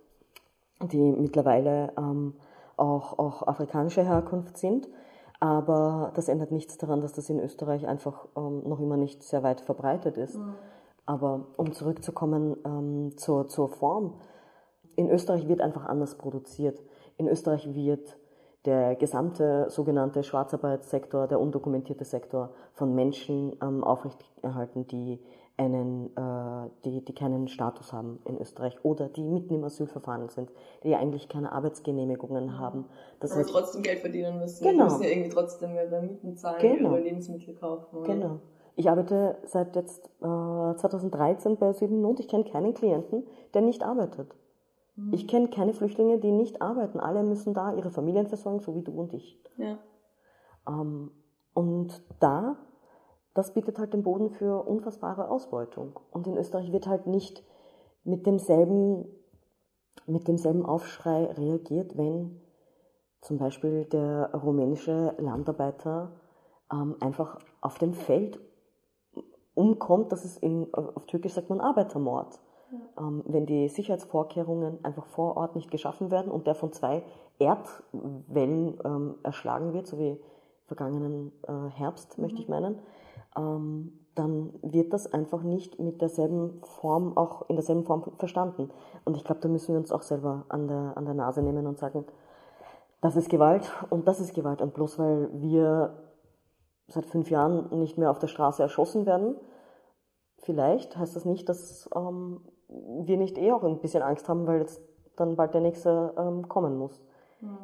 die 0.84 1.02
mittlerweile 1.02 1.93
ähm, 1.98 2.36
auch, 2.78 3.17
auch 3.17 3.48
afrikanischer 3.48 4.04
Herkunft 4.04 4.58
sind. 4.58 4.88
Aber 5.39 6.12
das 6.13 6.30
ändert 6.30 6.52
nichts 6.52 6.78
daran, 6.78 7.02
dass 7.02 7.13
das 7.13 7.30
in 7.30 7.39
Österreich 7.39 7.88
einfach 7.88 8.28
ähm, 8.38 8.62
noch 8.69 8.80
immer 8.80 8.98
nicht 8.98 9.24
sehr 9.24 9.41
weit 9.41 9.62
verbreitet 9.62 10.15
ist. 10.17 10.38
Mhm. 10.38 10.54
Aber 11.08 11.48
um 11.58 11.74
zurückzukommen 11.74 12.56
ähm, 12.65 13.17
zur, 13.17 13.48
zur 13.48 13.69
Form, 13.69 14.13
in 14.96 15.10
Österreich 15.10 15.48
wird 15.48 15.62
einfach 15.62 15.86
anders 15.86 16.16
produziert. 16.16 16.82
in 17.18 17.28
Österreich 17.28 17.74
wird 17.74 18.18
der 18.66 18.96
gesamte 18.96 19.70
sogenannte 19.70 20.24
Schwarzarbeitssektor, 20.24 21.28
der 21.28 21.40
undokumentierte 21.40 22.06
Sektor 22.06 22.52
von 22.74 22.96
Menschen 22.96 23.56
ähm, 23.62 23.84
aufrechterhalten, 23.84 24.88
die 24.88 25.20
einen, 25.58 26.08
äh, 26.16 26.70
die, 26.84 27.04
die 27.06 27.14
keinen 27.14 27.48
Status 27.48 27.94
haben 27.94 28.20
in 28.26 28.40
Österreich 28.40 28.76
oder 28.84 29.10
die 29.10 29.24
mitten 29.24 29.54
im 29.54 29.64
Asylverfahren 29.64 30.30
sind, 30.30 30.50
die 30.84 30.96
eigentlich 30.96 31.30
keine 31.30 31.52
Arbeitsgenehmigungen 31.52 32.58
haben. 32.58 32.86
Das 33.20 33.32
Aber 33.32 33.42
heißt, 33.42 33.50
trotzdem 33.52 33.84
Geld 33.84 34.00
verdienen 34.00 34.40
müssen. 34.40 34.64
Genau. 34.64 34.86
Die 34.86 34.92
müssen 34.92 35.04
ja 35.04 35.10
irgendwie 35.10 35.30
trotzdem 35.30 35.76
ihre 35.76 36.02
Mieten 36.02 36.36
zahlen, 36.36 36.60
genau. 36.60 36.92
ihre 36.94 37.02
Lebensmittel 37.02 37.54
kaufen. 37.54 37.98
Oder? 37.98 38.14
Genau. 38.14 38.40
Ich 38.76 38.90
arbeite 38.90 39.38
seit 39.46 39.76
jetzt 39.76 40.08
äh, 40.22 40.76
2013 40.76 41.58
bei 41.58 41.74
Süden 41.74 42.04
und 42.06 42.20
ich 42.20 42.28
kenne 42.28 42.46
keinen 42.46 42.74
Klienten, 42.74 43.24
der 43.54 43.62
nicht 43.62 43.84
arbeitet. 43.84 44.34
Mhm. 44.96 45.14
Ich 45.14 45.28
kenne 45.28 45.50
keine 45.50 45.74
Flüchtlinge, 45.74 46.20
die 46.20 46.32
nicht 46.32 46.62
arbeiten. 46.62 47.00
Alle 47.00 47.24
müssen 47.24 47.54
da 47.54 47.74
ihre 47.74 47.92
Familien 47.92 48.28
versorgen, 48.28 48.60
so 48.60 48.76
wie 48.76 48.84
du 48.84 48.92
und 48.92 49.14
ich. 49.14 49.42
Ja. 49.58 49.78
Ähm, 50.68 51.12
und 51.54 52.02
da 52.20 52.58
das 53.34 53.54
bietet 53.54 53.80
halt 53.80 53.94
den 53.94 54.04
Boden 54.04 54.30
für 54.30 54.64
unfassbare 54.64 55.30
Ausbeutung. 55.30 56.00
Und 56.12 56.28
in 56.28 56.38
Österreich 56.38 56.72
wird 56.72 56.88
halt 56.88 57.08
nicht 57.08 57.44
mit 58.04 58.26
demselben, 58.26 59.06
mit 60.06 60.28
demselben 60.28 60.66
Aufschrei 60.66 61.26
reagiert, 61.26 61.98
wenn 61.98 62.42
zum 63.22 63.38
Beispiel 63.38 63.86
der 63.86 64.34
rumänische 64.36 65.16
Landarbeiter 65.18 66.12
ähm, 66.72 66.98
einfach 67.00 67.40
auf 67.62 67.80
dem 67.80 67.94
Feld 67.94 68.40
umkommt, 69.56 70.12
das 70.12 70.26
ist 70.26 70.38
in, 70.38 70.74
auf 70.74 71.06
Türkisch 71.06 71.34
sagt 71.34 71.50
man 71.50 71.62
Arbeitermord. 71.62 72.40
Ähm, 72.98 73.24
wenn 73.26 73.46
die 73.46 73.68
Sicherheitsvorkehrungen 73.68 74.84
einfach 74.84 75.06
vor 75.06 75.38
Ort 75.38 75.56
nicht 75.56 75.72
geschaffen 75.72 76.12
werden 76.12 76.32
und 76.32 76.48
der 76.48 76.56
von 76.56 76.72
zwei 76.72 77.04
Erdwellen 77.40 78.80
ähm, 78.84 79.16
erschlagen 79.24 79.74
wird, 79.74 79.88
so 79.88 79.98
wie 80.00 80.20
vergangenen 80.66 81.32
äh, 81.48 81.70
Herbst, 81.76 82.18
mhm. 82.18 82.24
möchte 82.24 82.42
ich 82.42 82.48
meinen, 82.48 82.80
ähm, 83.38 84.00
dann 84.16 84.54
wird 84.62 84.94
das 84.94 85.12
einfach 85.12 85.42
nicht 85.42 85.80
mit 85.80 86.02
derselben 86.02 86.62
Form, 86.64 87.18
auch 87.18 87.50
in 87.50 87.56
derselben 87.56 87.84
Form 87.84 88.04
verstanden. 88.18 88.70
Und 89.06 89.18
ich 89.18 89.24
glaube, 89.24 89.42
da 89.42 89.50
müssen 89.50 89.74
wir 89.74 89.80
uns 89.80 89.92
auch 89.92 90.04
selber 90.04 90.46
an 90.50 90.68
der, 90.68 90.94
an 90.96 91.06
der 91.06 91.16
Nase 91.16 91.42
nehmen 91.42 91.66
und 91.66 91.80
sagen, 91.80 92.06
das 93.02 93.16
ist 93.16 93.30
Gewalt 93.30 93.72
und 93.90 94.08
das 94.08 94.20
ist 94.20 94.34
Gewalt. 94.34 94.62
Und 94.62 94.74
bloß 94.74 95.00
weil 95.00 95.30
wir 95.34 95.98
seit 96.88 97.06
fünf 97.06 97.30
Jahren 97.32 97.80
nicht 97.80 97.98
mehr 97.98 98.12
auf 98.12 98.20
der 98.20 98.28
Straße 98.28 98.62
erschossen 98.62 99.06
werden, 99.06 99.36
vielleicht 100.38 100.96
heißt 100.96 101.16
das 101.16 101.26
nicht, 101.26 101.50
dass 101.50 101.90
ähm, 101.96 102.42
wir 103.06 103.18
nicht 103.18 103.38
eh 103.38 103.52
auch 103.52 103.64
ein 103.64 103.80
bisschen 103.80 104.04
Angst 104.04 104.28
haben, 104.30 104.48
weil 104.48 104.60
jetzt 104.60 104.82
dann 105.16 105.36
bald 105.36 105.54
der 105.54 105.62
nächste 105.62 106.14
ähm, 106.18 106.48
kommen 106.48 106.78
muss. 106.78 107.02
Mhm. 107.42 107.58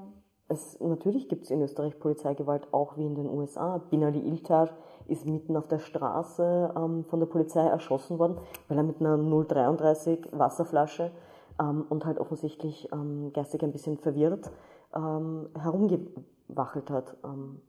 Es, 0.48 0.80
natürlich 0.80 1.30
gibt 1.30 1.46
es 1.46 1.52
in 1.52 1.62
Österreich 1.62 2.00
Polizeigewalt, 2.00 2.74
auch 2.74 2.98
wie 2.98 3.06
in 3.06 3.16
den 3.16 3.28
USA. 3.28 3.78
Binali 3.90 4.20
Iltar 4.20 4.70
ist 5.08 5.26
mitten 5.26 5.56
auf 5.56 5.68
der 5.68 5.80
Straße 5.80 6.74
ähm, 6.76 7.06
von 7.06 7.20
der 7.20 7.28
Polizei 7.28 7.66
erschossen 7.66 8.20
worden, 8.20 8.38
weil 8.68 8.78
er 8.78 8.84
mit 8.84 9.00
einer 9.00 9.18
033 9.18 10.30
Wasserflasche 10.32 11.12
ähm, 11.60 11.86
und 11.90 12.06
halt 12.06 12.20
offensichtlich 12.20 12.90
ähm, 12.92 13.32
geistig 13.34 13.64
ein 13.64 13.72
bisschen 13.72 13.98
verwirrt 13.98 14.52
ähm, 14.96 15.50
herumgewachelt 15.60 16.90
hat. 16.90 17.16
Ähm, 17.24 17.62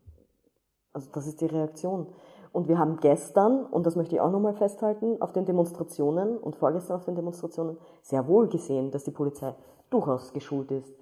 also 0.93 1.09
das 1.13 1.27
ist 1.27 1.41
die 1.41 1.47
Reaktion. 1.47 2.07
Und 2.53 2.69
wir 2.69 2.79
haben 2.79 2.99
gestern, 3.01 3.65
und 3.67 3.87
das 3.87 3.97
möchte 3.97 4.17
ich 4.17 4.21
auch 4.21 4.31
nochmal 4.31 4.55
festhalten, 4.55 5.21
auf 5.23 5.33
den 5.33 5.45
Demonstrationen 5.45 6.37
und 6.37 6.57
vorgestern 6.57 6.97
auf 6.97 7.05
den 7.05 7.15
Demonstrationen 7.15 7.79
sehr 8.03 8.27
wohl 8.27 8.49
gesehen, 8.49 8.91
dass 8.91 9.05
die 9.05 9.13
Polizei 9.13 9.55
durchaus 9.91 10.33
geschult 10.33 10.71
ist 10.73 10.95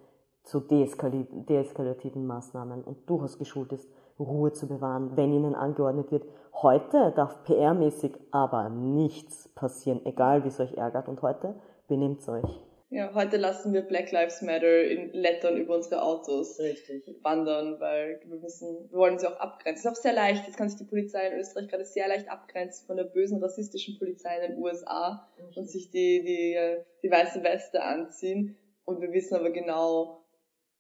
zu 0.43 0.61
deeskalativen 0.61 2.27
Maßnahmen 2.27 2.83
und 2.83 3.09
durchaus 3.09 3.39
geschult 3.39 3.73
ist, 3.73 3.89
Ruhe 4.19 4.53
zu 4.53 4.67
bewahren, 4.67 5.17
wenn 5.17 5.33
ihnen 5.33 5.55
angeordnet 5.55 6.11
wird, 6.11 6.27
heute 6.55 7.13
darf 7.13 7.45
PR-mäßig 7.45 8.19
aber 8.31 8.69
nichts 8.69 9.49
passieren, 9.55 10.05
egal 10.05 10.45
wie 10.45 10.49
es 10.49 10.59
euch 10.59 10.75
ärgert. 10.75 11.09
Und 11.09 11.23
heute 11.23 11.55
benehmt 11.87 12.21
es 12.21 12.29
euch. 12.29 12.68
Ja, 12.91 13.13
heute 13.13 13.37
lassen 13.37 13.75
wir 13.75 13.83
Black 13.83 14.13
Lives 14.13 14.41
Matter 14.41 14.83
in 14.85 15.13
Lettern 15.13 15.59
über 15.59 15.75
unsere 15.75 16.03
Autos 16.03 16.59
Richtig. 16.59 17.05
wandern, 17.23 17.79
weil 17.81 18.19
wir 18.25 18.39
müssen, 18.39 18.89
wir 18.91 18.99
wollen 18.99 19.19
sie 19.19 19.29
auch 19.29 19.39
abgrenzen. 19.39 19.85
Das 19.85 19.93
ist 19.93 19.99
auch 19.99 20.03
sehr 20.03 20.15
leicht. 20.15 20.47
Jetzt 20.47 20.57
kann 20.57 20.71
sich 20.71 20.79
die 20.79 20.87
Polizei 20.87 21.29
in 21.29 21.39
Österreich 21.39 21.69
gerade 21.69 21.85
sehr 21.85 22.09
leicht 22.09 22.31
abgrenzen 22.31 22.87
von 22.87 22.97
der 22.97 23.05
bösen 23.05 23.43
rassistischen 23.43 23.99
Polizei 23.99 24.37
in 24.37 24.53
den 24.53 24.63
USA 24.63 25.29
mhm. 25.39 25.57
und 25.57 25.69
sich 25.69 25.91
die, 25.91 26.23
die, 26.23 26.57
die 27.03 27.11
weiße 27.11 27.43
Weste 27.43 27.83
anziehen. 27.83 28.57
Und 28.87 29.03
wir 29.03 29.13
wissen 29.13 29.35
aber 29.35 29.51
genau, 29.51 30.25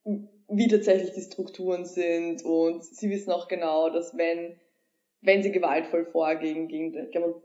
wie 0.05 0.68
tatsächlich 0.68 1.12
die 1.12 1.21
Strukturen 1.21 1.85
sind 1.85 2.42
und 2.42 2.85
sie 2.85 3.11
wissen 3.11 3.33
auch 3.33 3.49
genau, 3.49 3.90
dass 3.90 4.16
wenn 4.16 4.59
wenn 5.20 5.42
sie 5.42 5.50
gewaltvoll 5.50 6.04
vorgehen 6.04 6.68
gegen, 6.68 6.92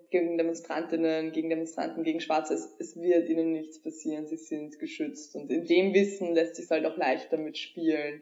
gegen 0.10 0.38
Demonstrantinnen, 0.38 1.32
gegen 1.32 1.50
Demonstranten, 1.50 2.04
gegen 2.04 2.20
Schwarze, 2.20 2.54
es, 2.54 2.76
es 2.80 2.96
wird 2.96 3.30
ihnen 3.30 3.52
nichts 3.52 3.82
passieren, 3.82 4.28
sie 4.28 4.38
sind 4.38 4.78
geschützt. 4.80 5.36
Und 5.36 5.50
in 5.50 5.66
dem 5.66 5.94
Wissen 5.94 6.34
lässt 6.34 6.56
sich 6.56 6.70
halt 6.70 6.86
auch 6.86 6.98
leichter 6.98 7.38
mitspielen, 7.38 8.22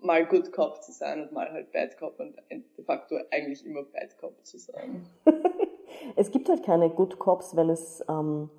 mal 0.00 0.26
Good 0.26 0.52
Cop 0.52 0.82
zu 0.82 0.92
sein 0.92 1.22
und 1.22 1.32
mal 1.32 1.50
halt 1.52 1.70
Bad 1.72 1.96
Cop 1.98 2.18
und 2.18 2.34
de 2.50 2.84
facto 2.84 3.16
eigentlich 3.30 3.64
immer 3.64 3.82
Bad 3.84 4.18
Cop 4.18 4.34
zu 4.44 4.58
sein. 4.58 5.06
es 6.16 6.30
gibt 6.30 6.48
halt 6.48 6.64
keine 6.64 6.90
Good 6.90 7.18
Cops, 7.18 7.54
wenn 7.54 7.70
es 7.70 8.04
ähm, 8.08 8.50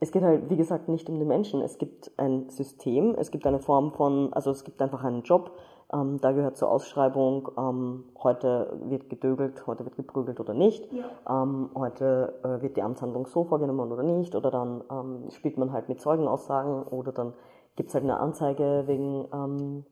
es 0.00 0.12
geht 0.12 0.22
halt, 0.22 0.50
wie 0.50 0.56
gesagt, 0.56 0.88
nicht 0.88 1.08
um 1.08 1.18
den 1.18 1.28
Menschen. 1.28 1.62
Es 1.62 1.78
gibt 1.78 2.12
ein 2.18 2.50
System, 2.50 3.14
es 3.18 3.30
gibt 3.30 3.46
eine 3.46 3.58
Form 3.58 3.92
von, 3.92 4.34
also 4.34 4.50
es 4.50 4.64
gibt 4.64 4.82
einfach 4.82 5.02
einen 5.02 5.22
Job, 5.22 5.52
ähm, 5.94 6.20
da 6.20 6.32
gehört 6.32 6.56
zur 6.56 6.70
Ausschreibung, 6.70 7.50
ähm, 7.56 8.04
heute 8.22 8.78
wird 8.84 9.08
gedögelt, 9.08 9.66
heute 9.66 9.84
wird 9.84 9.96
geprügelt 9.96 10.40
oder 10.40 10.52
nicht, 10.52 10.90
ja. 10.92 11.42
ähm, 11.42 11.70
heute 11.74 12.34
äh, 12.42 12.62
wird 12.62 12.76
die 12.76 12.82
Amtshandlung 12.82 13.26
so 13.26 13.44
vorgenommen 13.44 13.92
oder 13.92 14.02
nicht, 14.02 14.34
oder 14.34 14.50
dann 14.50 14.82
ähm, 14.90 15.30
spielt 15.30 15.56
man 15.56 15.72
halt 15.72 15.88
mit 15.88 16.00
Zeugenaussagen 16.00 16.82
oder 16.82 17.12
dann 17.12 17.32
gibt 17.76 17.88
es 17.88 17.94
halt 17.94 18.04
eine 18.04 18.18
Anzeige 18.18 18.84
wegen 18.86 19.26
ähm, 19.32 19.84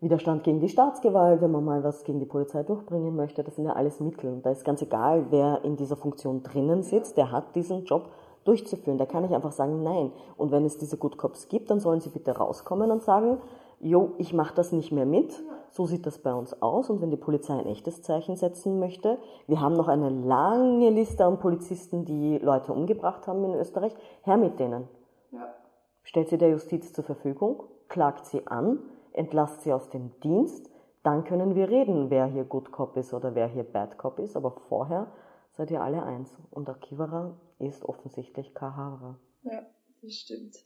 Widerstand 0.00 0.42
gegen 0.42 0.58
die 0.58 0.68
Staatsgewalt, 0.68 1.40
wenn 1.40 1.52
man 1.52 1.64
mal 1.64 1.84
was 1.84 2.02
gegen 2.02 2.18
die 2.18 2.26
Polizei 2.26 2.64
durchbringen 2.64 3.14
möchte. 3.14 3.44
Das 3.44 3.54
sind 3.54 3.66
ja 3.66 3.74
alles 3.74 4.00
Mittel. 4.00 4.32
Und 4.32 4.44
da 4.44 4.50
ist 4.50 4.64
ganz 4.64 4.82
egal, 4.82 5.26
wer 5.30 5.64
in 5.64 5.76
dieser 5.76 5.94
Funktion 5.94 6.42
drinnen 6.42 6.82
sitzt, 6.82 7.16
der 7.16 7.30
hat 7.30 7.54
diesen 7.54 7.84
Job 7.84 8.10
durchzuführen. 8.44 8.98
Da 8.98 9.06
kann 9.06 9.24
ich 9.24 9.32
einfach 9.32 9.52
sagen, 9.52 9.84
nein. 9.84 10.10
Und 10.36 10.50
wenn 10.50 10.64
es 10.64 10.76
diese 10.76 10.96
Good 10.96 11.18
Cops 11.18 11.48
gibt, 11.48 11.70
dann 11.70 11.78
sollen 11.78 12.00
sie 12.00 12.10
bitte 12.10 12.36
rauskommen 12.36 12.90
und 12.90 13.02
sagen, 13.02 13.38
jo, 13.82 14.14
ich 14.18 14.32
mache 14.32 14.54
das 14.54 14.72
nicht 14.72 14.92
mehr 14.92 15.06
mit. 15.06 15.42
So 15.70 15.86
sieht 15.86 16.06
das 16.06 16.18
bei 16.18 16.32
uns 16.32 16.60
aus. 16.62 16.88
Und 16.88 17.00
wenn 17.00 17.10
die 17.10 17.16
Polizei 17.16 17.54
ein 17.54 17.66
echtes 17.66 18.02
Zeichen 18.02 18.36
setzen 18.36 18.78
möchte, 18.78 19.18
wir 19.46 19.60
haben 19.60 19.74
noch 19.74 19.88
eine 19.88 20.08
lange 20.08 20.90
Liste 20.90 21.24
an 21.24 21.38
Polizisten, 21.38 22.04
die 22.04 22.38
Leute 22.38 22.72
umgebracht 22.72 23.26
haben 23.26 23.44
in 23.44 23.54
Österreich, 23.54 23.94
her 24.22 24.36
mit 24.36 24.58
denen. 24.60 24.88
Ja. 25.30 25.54
Stellt 26.02 26.28
sie 26.28 26.38
der 26.38 26.50
Justiz 26.50 26.92
zur 26.92 27.04
Verfügung, 27.04 27.64
klagt 27.88 28.26
sie 28.26 28.46
an, 28.46 28.78
entlasst 29.12 29.62
sie 29.62 29.72
aus 29.72 29.88
dem 29.90 30.12
Dienst, 30.20 30.70
dann 31.02 31.24
können 31.24 31.54
wir 31.54 31.68
reden, 31.68 32.10
wer 32.10 32.26
hier 32.26 32.44
Good 32.44 32.70
Cop 32.70 32.96
ist 32.96 33.12
oder 33.12 33.34
wer 33.34 33.48
hier 33.48 33.64
Bad 33.64 33.98
Cop 33.98 34.20
ist. 34.20 34.36
Aber 34.36 34.52
vorher 34.68 35.08
seid 35.50 35.70
ihr 35.70 35.82
alle 35.82 36.02
eins. 36.02 36.32
Und 36.50 36.68
Akivara 36.68 37.36
ist 37.58 37.84
offensichtlich 37.84 38.54
Kahara. 38.54 39.18
Ja, 39.42 39.62
das 40.00 40.12
stimmt. 40.12 40.56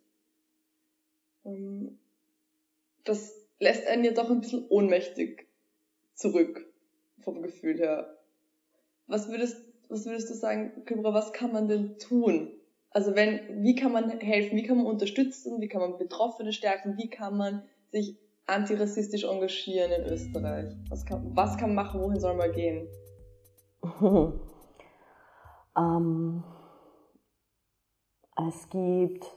Ähm, 1.45 1.99
das 3.07 3.35
lässt 3.59 3.87
einen 3.87 4.05
ja 4.05 4.13
doch 4.13 4.31
ein 4.31 4.41
bisschen 4.41 4.67
ohnmächtig 4.69 5.47
zurück, 6.15 6.67
vom 7.21 7.43
Gefühl 7.43 7.79
her. 7.79 8.19
Was 9.07 9.29
würdest, 9.29 9.57
was 9.89 10.05
würdest 10.07 10.31
du 10.31 10.35
sagen, 10.35 10.85
Kybra, 10.85 11.15
was 11.15 11.33
kann 11.33 11.53
man 11.53 11.69
denn 11.69 11.99
tun? 11.99 12.53
Also 12.91 13.15
wenn, 13.15 13.63
wie 13.63 13.75
kann 13.75 13.93
man 13.93 14.21
helfen, 14.21 14.57
wie 14.57 14.63
kann 14.63 14.79
man 14.79 14.87
unterstützen, 14.87 15.61
wie 15.61 15.69
kann 15.69 15.81
man 15.81 15.99
Betroffene 15.99 16.53
stärken, 16.53 16.97
wie 16.97 17.09
kann 17.09 17.37
man 17.37 17.63
sich 17.91 18.19
antirassistisch 18.47 19.25
engagieren 19.25 19.93
in 19.93 20.05
Österreich? 20.05 20.75
Was 20.89 21.05
kann, 21.05 21.37
was 21.37 21.57
kann 21.57 21.75
man 21.75 21.87
machen, 21.87 22.01
wohin 22.01 22.21
soll 22.21 22.35
man 22.35 22.53
gehen? 22.53 22.89
ähm, 25.77 26.43
es 28.49 28.69
gibt 28.71 29.36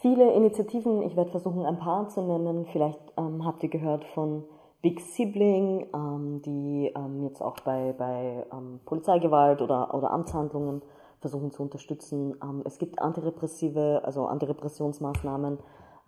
viele 0.00 0.32
Initiativen, 0.32 1.02
ich 1.02 1.16
werde 1.16 1.30
versuchen, 1.30 1.64
ein 1.66 1.78
paar 1.78 2.08
zu 2.08 2.22
nennen. 2.22 2.66
Vielleicht 2.66 3.00
ähm, 3.16 3.44
habt 3.44 3.62
ihr 3.62 3.68
gehört 3.68 4.04
von 4.14 4.44
Big 4.80 5.00
Sibling, 5.00 5.86
ähm, 5.94 6.42
die 6.42 6.92
ähm, 6.94 7.24
jetzt 7.24 7.42
auch 7.42 7.56
bei, 7.60 7.94
bei 7.96 8.46
ähm, 8.52 8.80
Polizeigewalt 8.84 9.60
oder, 9.60 9.94
oder 9.94 10.10
Amtshandlungen 10.10 10.82
versuchen 11.20 11.50
zu 11.50 11.62
unterstützen. 11.62 12.36
Ähm, 12.42 12.62
es 12.64 12.78
gibt 12.78 13.00
antirepressive, 13.00 14.02
also 14.04 14.26
Antirepressionsmaßnahmen 14.26 15.58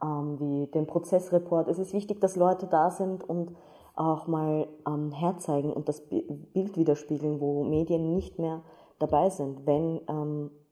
ähm, 0.02 0.40
wie 0.40 0.66
den 0.68 0.86
Prozessreport. 0.86 1.68
Es 1.68 1.78
ist 1.78 1.92
wichtig, 1.92 2.20
dass 2.20 2.36
Leute 2.36 2.66
da 2.66 2.90
sind 2.90 3.28
und 3.28 3.52
auch 3.96 4.28
mal 4.28 4.68
herzeigen 5.12 5.72
und 5.72 5.88
das 5.88 6.00
Bild 6.00 6.76
widerspiegeln, 6.76 7.38
wo 7.38 7.64
Medien 7.64 8.14
nicht 8.14 8.38
mehr 8.38 8.62
dabei 8.98 9.28
sind, 9.28 9.66
wenn 9.66 10.00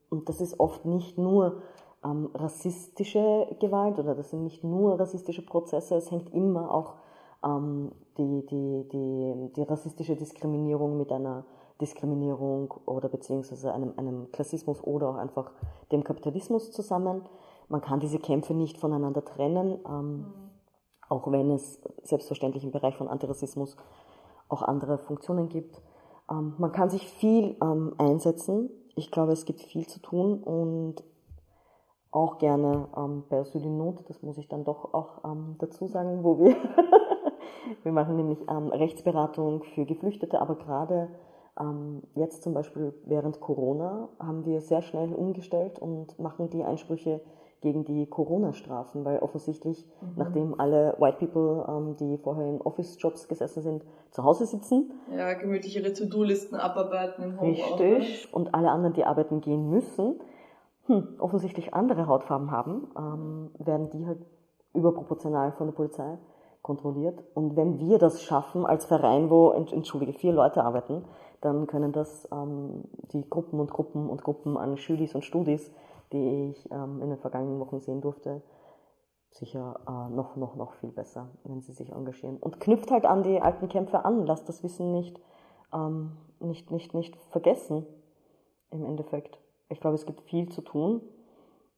und 0.08 0.28
das 0.28 0.40
ist 0.40 0.58
oft 0.58 0.86
nicht 0.86 1.18
nur 1.18 1.60
ähm, 2.04 2.30
rassistische 2.34 3.56
Gewalt 3.60 3.98
oder 3.98 4.14
das 4.14 4.30
sind 4.30 4.44
nicht 4.44 4.64
nur 4.64 4.98
rassistische 4.98 5.44
Prozesse, 5.44 5.96
es 5.96 6.10
hängt 6.10 6.32
immer 6.32 6.72
auch 6.72 6.94
ähm, 7.44 7.92
die, 8.16 8.46
die, 8.46 8.88
die, 8.90 9.52
die 9.54 9.62
rassistische 9.62 10.16
Diskriminierung 10.16 10.96
mit 10.96 11.12
einer 11.12 11.44
Diskriminierung 11.80 12.74
oder 12.86 13.08
beziehungsweise 13.08 13.72
einem, 13.72 13.94
einem 13.96 14.30
Klassismus 14.32 14.82
oder 14.82 15.10
auch 15.10 15.16
einfach 15.16 15.52
dem 15.92 16.02
Kapitalismus 16.02 16.72
zusammen. 16.72 17.22
Man 17.68 17.80
kann 17.80 18.00
diese 18.00 18.18
Kämpfe 18.18 18.54
nicht 18.54 18.78
voneinander 18.78 19.24
trennen, 19.24 19.78
ähm, 19.86 20.16
mhm. 20.16 20.24
auch 21.08 21.30
wenn 21.30 21.50
es 21.50 21.80
selbstverständlich 22.02 22.64
im 22.64 22.72
Bereich 22.72 22.96
von 22.96 23.08
Antirassismus 23.08 23.76
auch 24.48 24.62
andere 24.62 24.98
Funktionen 24.98 25.48
gibt. 25.48 25.80
Ähm, 26.30 26.54
man 26.58 26.72
kann 26.72 26.90
sich 26.90 27.08
viel 27.08 27.56
ähm, 27.62 27.94
einsetzen. 27.98 28.70
Ich 28.96 29.10
glaube, 29.12 29.32
es 29.32 29.44
gibt 29.44 29.60
viel 29.60 29.86
zu 29.86 30.00
tun 30.00 30.42
und 30.42 31.04
auch 32.10 32.38
gerne 32.38 32.88
ähm, 32.96 33.24
bei 33.28 33.38
Asyl 33.38 33.64
in 33.64 33.76
Not, 33.76 34.08
das 34.08 34.22
muss 34.22 34.38
ich 34.38 34.48
dann 34.48 34.64
doch 34.64 34.94
auch 34.94 35.24
ähm, 35.24 35.56
dazu 35.58 35.86
sagen, 35.86 36.24
wo 36.24 36.38
wir, 36.38 36.56
wir 37.82 37.92
machen 37.92 38.16
nämlich 38.16 38.38
ähm, 38.48 38.68
Rechtsberatung 38.68 39.62
für 39.74 39.84
Geflüchtete, 39.84 40.40
aber 40.40 40.56
gerade 40.56 41.08
ähm, 41.60 42.02
jetzt 42.14 42.42
zum 42.42 42.54
Beispiel 42.54 42.94
während 43.04 43.40
Corona 43.40 44.08
haben 44.18 44.46
wir 44.46 44.60
sehr 44.60 44.82
schnell 44.82 45.12
umgestellt 45.12 45.78
und 45.78 46.18
machen 46.18 46.50
die 46.50 46.64
Einsprüche 46.64 47.20
gegen 47.60 47.84
die 47.84 48.06
Corona-Strafen, 48.06 49.04
weil 49.04 49.18
offensichtlich, 49.18 49.84
mhm. 50.00 50.12
nachdem 50.16 50.60
alle 50.60 50.94
White 50.98 51.18
People, 51.18 51.66
ähm, 51.68 51.96
die 51.96 52.16
vorher 52.18 52.46
in 52.46 52.60
Office-Jobs 52.60 53.26
gesessen 53.26 53.62
sind, 53.62 53.84
zu 54.10 54.22
Hause 54.22 54.46
sitzen. 54.46 54.92
Ja, 55.14 55.34
gemütlich 55.34 55.76
ihre 55.76 55.92
To-Do-Listen 55.92 56.54
abarbeiten 56.54 57.24
im 57.24 57.40
Homeoffice. 57.40 57.80
Richtig. 57.80 58.32
Und 58.32 58.54
alle 58.54 58.70
anderen, 58.70 58.94
die 58.94 59.04
arbeiten 59.04 59.40
gehen 59.40 59.68
müssen, 59.68 60.20
hm, 60.88 61.16
offensichtlich 61.18 61.74
andere 61.74 62.06
Hautfarben 62.06 62.50
haben, 62.50 62.88
ähm, 62.96 63.50
werden 63.58 63.90
die 63.90 64.06
halt 64.06 64.24
überproportional 64.74 65.52
von 65.52 65.68
der 65.68 65.74
Polizei 65.74 66.18
kontrolliert. 66.62 67.22
Und 67.34 67.56
wenn 67.56 67.78
wir 67.78 67.98
das 67.98 68.22
schaffen 68.22 68.66
als 68.66 68.86
Verein, 68.86 69.30
wo, 69.30 69.50
entschuldige, 69.50 70.12
vier 70.12 70.32
Leute 70.32 70.64
arbeiten, 70.64 71.04
dann 71.40 71.66
können 71.66 71.92
das 71.92 72.26
ähm, 72.32 72.84
die 73.12 73.28
Gruppen 73.28 73.60
und 73.60 73.70
Gruppen 73.70 74.08
und 74.08 74.24
Gruppen 74.24 74.56
an 74.56 74.76
Schülis 74.76 75.14
und 75.14 75.24
Studis, 75.24 75.70
die 76.12 76.50
ich 76.50 76.70
ähm, 76.70 77.00
in 77.02 77.10
den 77.10 77.18
vergangenen 77.18 77.60
Wochen 77.60 77.80
sehen 77.80 78.00
durfte, 78.00 78.42
sicher 79.30 79.80
äh, 79.86 80.14
noch, 80.14 80.36
noch, 80.36 80.56
noch 80.56 80.72
viel 80.74 80.90
besser, 80.90 81.28
wenn 81.44 81.60
sie 81.60 81.72
sich 81.72 81.92
engagieren. 81.92 82.38
Und 82.38 82.60
knüpft 82.60 82.90
halt 82.90 83.04
an 83.04 83.22
die 83.22 83.40
alten 83.40 83.68
Kämpfe 83.68 84.04
an, 84.04 84.26
lasst 84.26 84.48
das 84.48 84.62
Wissen 84.62 84.92
nicht, 84.92 85.20
ähm, 85.72 86.12
nicht, 86.40 86.70
nicht, 86.70 86.94
nicht 86.94 87.14
vergessen 87.30 87.86
im 88.70 88.84
Endeffekt. 88.84 89.38
Ich 89.68 89.80
glaube, 89.80 89.96
es 89.96 90.06
gibt 90.06 90.22
viel 90.22 90.48
zu 90.48 90.62
tun. 90.62 91.02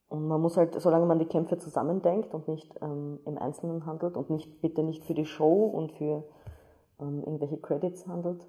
Und 0.09 0.27
man 0.27 0.41
muss 0.41 0.57
halt, 0.57 0.81
solange 0.81 1.07
man 1.07 1.21
die 1.21 1.27
Kämpfe 1.27 1.59
zusammendenkt 1.59 2.35
und 2.35 2.49
nicht 2.49 2.75
ähm, 2.83 3.21
im 3.27 3.39
Einzelnen 3.39 3.87
handelt 3.87 4.17
und 4.17 4.29
nicht, 4.29 4.61
bitte 4.61 4.83
nicht 4.83 5.05
für 5.05 5.15
die 5.15 5.25
Show 5.25 5.67
und 5.67 5.93
für 5.93 6.25
ähm, 7.01 7.23
irgendwelche 7.25 7.59
Credits 7.59 8.09
handelt, 8.09 8.45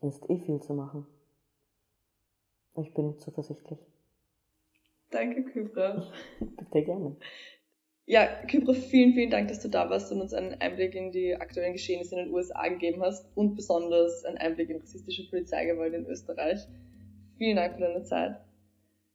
ist 0.00 0.28
eh 0.30 0.38
viel 0.38 0.60
zu 0.60 0.72
machen. 0.72 1.06
Ich 2.76 2.92
bin 2.94 3.18
zuversichtlich. 3.18 3.78
Danke, 5.10 5.44
Kybra. 5.44 6.02
Bitte 6.40 6.82
gerne. 6.84 7.16
Ja, 8.06 8.26
Kybra, 8.46 8.72
vielen, 8.72 9.14
vielen 9.14 9.30
Dank, 9.30 9.48
dass 9.48 9.60
du 9.60 9.68
da 9.68 9.90
warst 9.90 10.12
und 10.12 10.20
uns 10.20 10.32
einen 10.32 10.54
Einblick 10.60 10.94
in 10.94 11.10
die 11.10 11.34
aktuellen 11.34 11.72
Geschehnisse 11.72 12.18
in 12.18 12.26
den 12.26 12.34
USA 12.34 12.68
gegeben 12.68 13.02
hast 13.02 13.26
und 13.36 13.56
besonders 13.56 14.24
einen 14.24 14.38
Einblick 14.38 14.70
in 14.70 14.78
rassistische 14.78 15.28
Polizeigewalt 15.28 15.92
in 15.92 16.06
Österreich. 16.06 16.66
Vielen 17.38 17.56
Dank 17.56 17.74
für 17.74 17.82
deine 17.82 18.02
Zeit. 18.02 18.40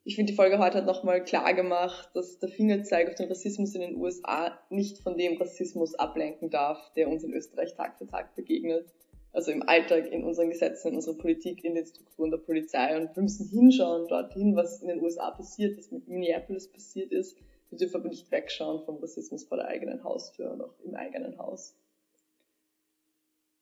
Ich 0.03 0.15
finde, 0.15 0.31
die 0.31 0.35
Folge 0.35 0.59
heute 0.59 0.79
hat 0.79 0.85
nochmal 0.85 1.23
klar 1.23 1.53
gemacht, 1.53 2.09
dass 2.13 2.39
der 2.39 2.49
Fingerzeig 2.49 3.09
auf 3.09 3.15
den 3.15 3.29
Rassismus 3.29 3.75
in 3.75 3.81
den 3.81 3.95
USA 3.95 4.59
nicht 4.69 4.99
von 4.99 5.17
dem 5.17 5.37
Rassismus 5.37 5.95
ablenken 5.95 6.49
darf, 6.49 6.91
der 6.93 7.07
uns 7.07 7.23
in 7.23 7.33
Österreich 7.33 7.75
Tag 7.75 7.97
für 7.97 8.07
Tag 8.07 8.35
begegnet. 8.35 8.93
Also 9.33 9.51
im 9.51 9.67
Alltag, 9.67 10.11
in 10.11 10.23
unseren 10.23 10.49
Gesetzen, 10.49 10.89
in 10.89 10.95
unserer 10.95 11.17
Politik, 11.17 11.63
in 11.63 11.75
den 11.75 11.85
Strukturen 11.85 12.31
der 12.31 12.37
Polizei. 12.37 12.97
Und 12.97 13.15
wir 13.15 13.23
müssen 13.23 13.47
hinschauen 13.47 14.07
dorthin, 14.07 14.55
was 14.55 14.81
in 14.81 14.89
den 14.89 15.01
USA 15.01 15.31
passiert, 15.31 15.77
was 15.77 15.91
mit 15.91 16.07
Minneapolis 16.07 16.71
passiert 16.71 17.11
ist. 17.11 17.37
Wir 17.69 17.77
dürfen 17.77 18.01
aber 18.01 18.09
nicht 18.09 18.29
wegschauen 18.31 18.83
vom 18.83 18.97
Rassismus 18.97 19.45
vor 19.45 19.57
der 19.57 19.67
eigenen 19.67 20.03
Haustür 20.03 20.51
und 20.51 20.61
auch 20.61 20.73
im 20.83 20.95
eigenen 20.95 21.37
Haus. 21.37 21.75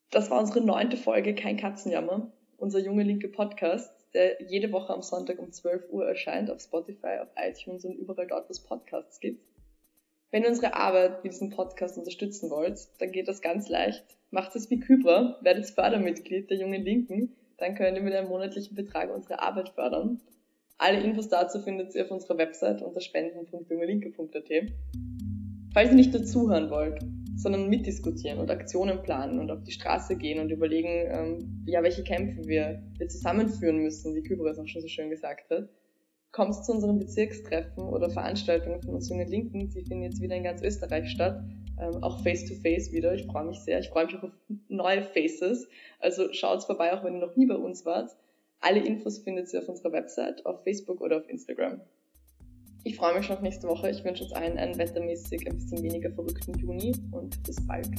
Das 0.10 0.32
war 0.32 0.39
unsere 0.39 0.62
neunte 0.62 0.98
Folge 0.98 1.36
Kein 1.36 1.58
Katzenjammer, 1.58 2.32
unser 2.60 2.80
junge 2.80 3.04
linke 3.04 3.28
Podcast 3.28 3.91
der 4.13 4.41
jede 4.43 4.72
Woche 4.72 4.93
am 4.93 5.02
Sonntag 5.02 5.39
um 5.39 5.52
12 5.52 5.89
Uhr 5.91 6.08
erscheint 6.08 6.50
auf 6.50 6.62
Spotify, 6.62 7.19
auf 7.22 7.30
iTunes 7.36 7.86
und 7.86 7.95
überall 7.95 8.28
dort, 8.28 8.50
wo 8.50 8.52
es 8.52 8.60
Podcasts 8.60 9.19
gibt. 9.19 9.45
Wenn 10.32 10.43
ihr 10.43 10.50
unsere 10.50 10.74
Arbeit 10.76 11.24
mit 11.24 11.34
diesem 11.34 11.50
Podcast 11.50 11.98
unterstützen 11.98 12.50
wollt, 12.50 12.80
dann 13.00 13.12
geht 13.12 13.28
das 13.28 13.41
ganz 13.41 13.67
leicht. 13.69 14.04
Macht 14.32 14.56
es 14.56 14.69
wie 14.69 14.80
Kybra, 14.80 15.38
werdet 15.41 15.65
Fördermitglied 15.67 16.50
der 16.50 16.58
Jungen 16.58 16.84
Linken, 16.84 17.36
dann 17.58 17.76
könnt 17.76 17.98
ihr 17.98 18.04
mit 18.04 18.13
einem 18.13 18.30
monatlichen 18.30 18.76
Betrag 18.76 19.13
unsere 19.13 19.41
Arbeit 19.41 19.69
fördern. 19.69 20.22
Alle 20.78 21.02
Infos 21.02 21.30
dazu 21.30 21.60
findet 21.62 21.93
ihr 21.95 22.06
auf 22.06 22.12
unserer 22.12 22.38
Website 22.38 22.82
unter 22.82 23.02
spenden.jungelinke.at. 23.02 24.72
Falls 25.74 25.89
ihr 25.89 25.95
nicht 25.95 26.13
nur 26.13 26.24
zuhören 26.24 26.69
wollt, 26.69 27.04
sondern 27.39 27.69
mitdiskutieren 27.69 28.39
und 28.39 28.52
Aktionen 28.52 29.02
planen 29.02 29.39
und 29.39 29.49
auf 29.49 29.63
die 29.63 29.71
Straße 29.71 30.17
gehen 30.17 30.39
und 30.39 30.52
überlegen, 30.52 31.08
ähm, 31.10 31.63
ja, 31.65 31.82
welche 31.82 32.04
Kämpfe 32.04 32.45
wir, 32.47 32.84
wir 32.97 33.08
zusammenführen 33.08 33.78
müssen, 33.78 34.13
wie 34.13 34.23
Kybra 34.23 34.49
es 34.49 34.60
auch 34.60 34.67
schon 34.67 34.82
so 34.82 34.89
schön 34.89 35.10
gesagt 35.10 35.49
hat. 35.49 35.69
Kommt 36.32 36.54
zu 36.54 36.73
unseren 36.73 36.99
Bezirkstreffen 36.99 37.86
oder 37.86 38.10
Veranstaltungen 38.10 38.82
von 38.82 38.93
uns 38.95 39.10
jungen 39.10 39.28
Linken, 39.28 39.69
die 39.69 39.82
finden 39.84 40.04
jetzt 40.04 40.21
wieder 40.21 40.36
in 40.36 40.43
ganz 40.43 40.62
Österreich 40.62 41.10
statt, 41.10 41.41
ähm, 41.80 42.04
auch 42.04 42.21
face-to-face 42.23 42.89
-face 42.89 42.91
wieder. 42.91 43.13
Ich 43.13 43.25
freue 43.25 43.45
mich 43.45 43.60
sehr. 43.60 43.80
Ich 43.80 43.89
freue 43.89 44.06
mich 44.06 44.15
auch 44.15 44.23
auf 44.23 44.34
neue 44.67 45.04
Faces. 45.04 45.67
Also 45.99 46.34
schaut 46.34 46.63
vorbei, 46.65 46.93
auch 46.93 47.04
wenn 47.06 47.15
ihr 47.15 47.21
noch 47.21 47.38
nie 47.38 47.47
bei 47.47 47.56
uns 47.56 47.86
wart. 47.86 48.12
Alle 48.60 48.86
Infos 48.86 49.19
findet 49.19 49.52
ihr 49.54 49.62
auf 49.62 49.69
unserer 49.69 49.93
Website, 49.93 50.45
auf 50.45 50.63
Facebook 50.63 50.99
oder 50.99 51.17
auf 51.17 51.30
Instagram. 51.30 51.80
Ich 52.84 52.96
freue 52.96 53.15
mich 53.15 53.26
schon 53.26 53.36
auf 53.36 53.42
nächste 53.42 53.68
Woche. 53.68 53.89
Ich 53.89 54.04
wünsche 54.04 54.24
uns 54.24 54.34
allen 54.34 54.58
einen 54.58 54.78
wettermäßig 54.78 55.48
ein 55.48 55.56
bisschen 55.56 55.84
weniger 55.84 56.12
verrückten 56.12 56.58
Juni 56.58 56.96
und 57.12 57.42
bis 57.44 57.58
bald. 57.68 57.89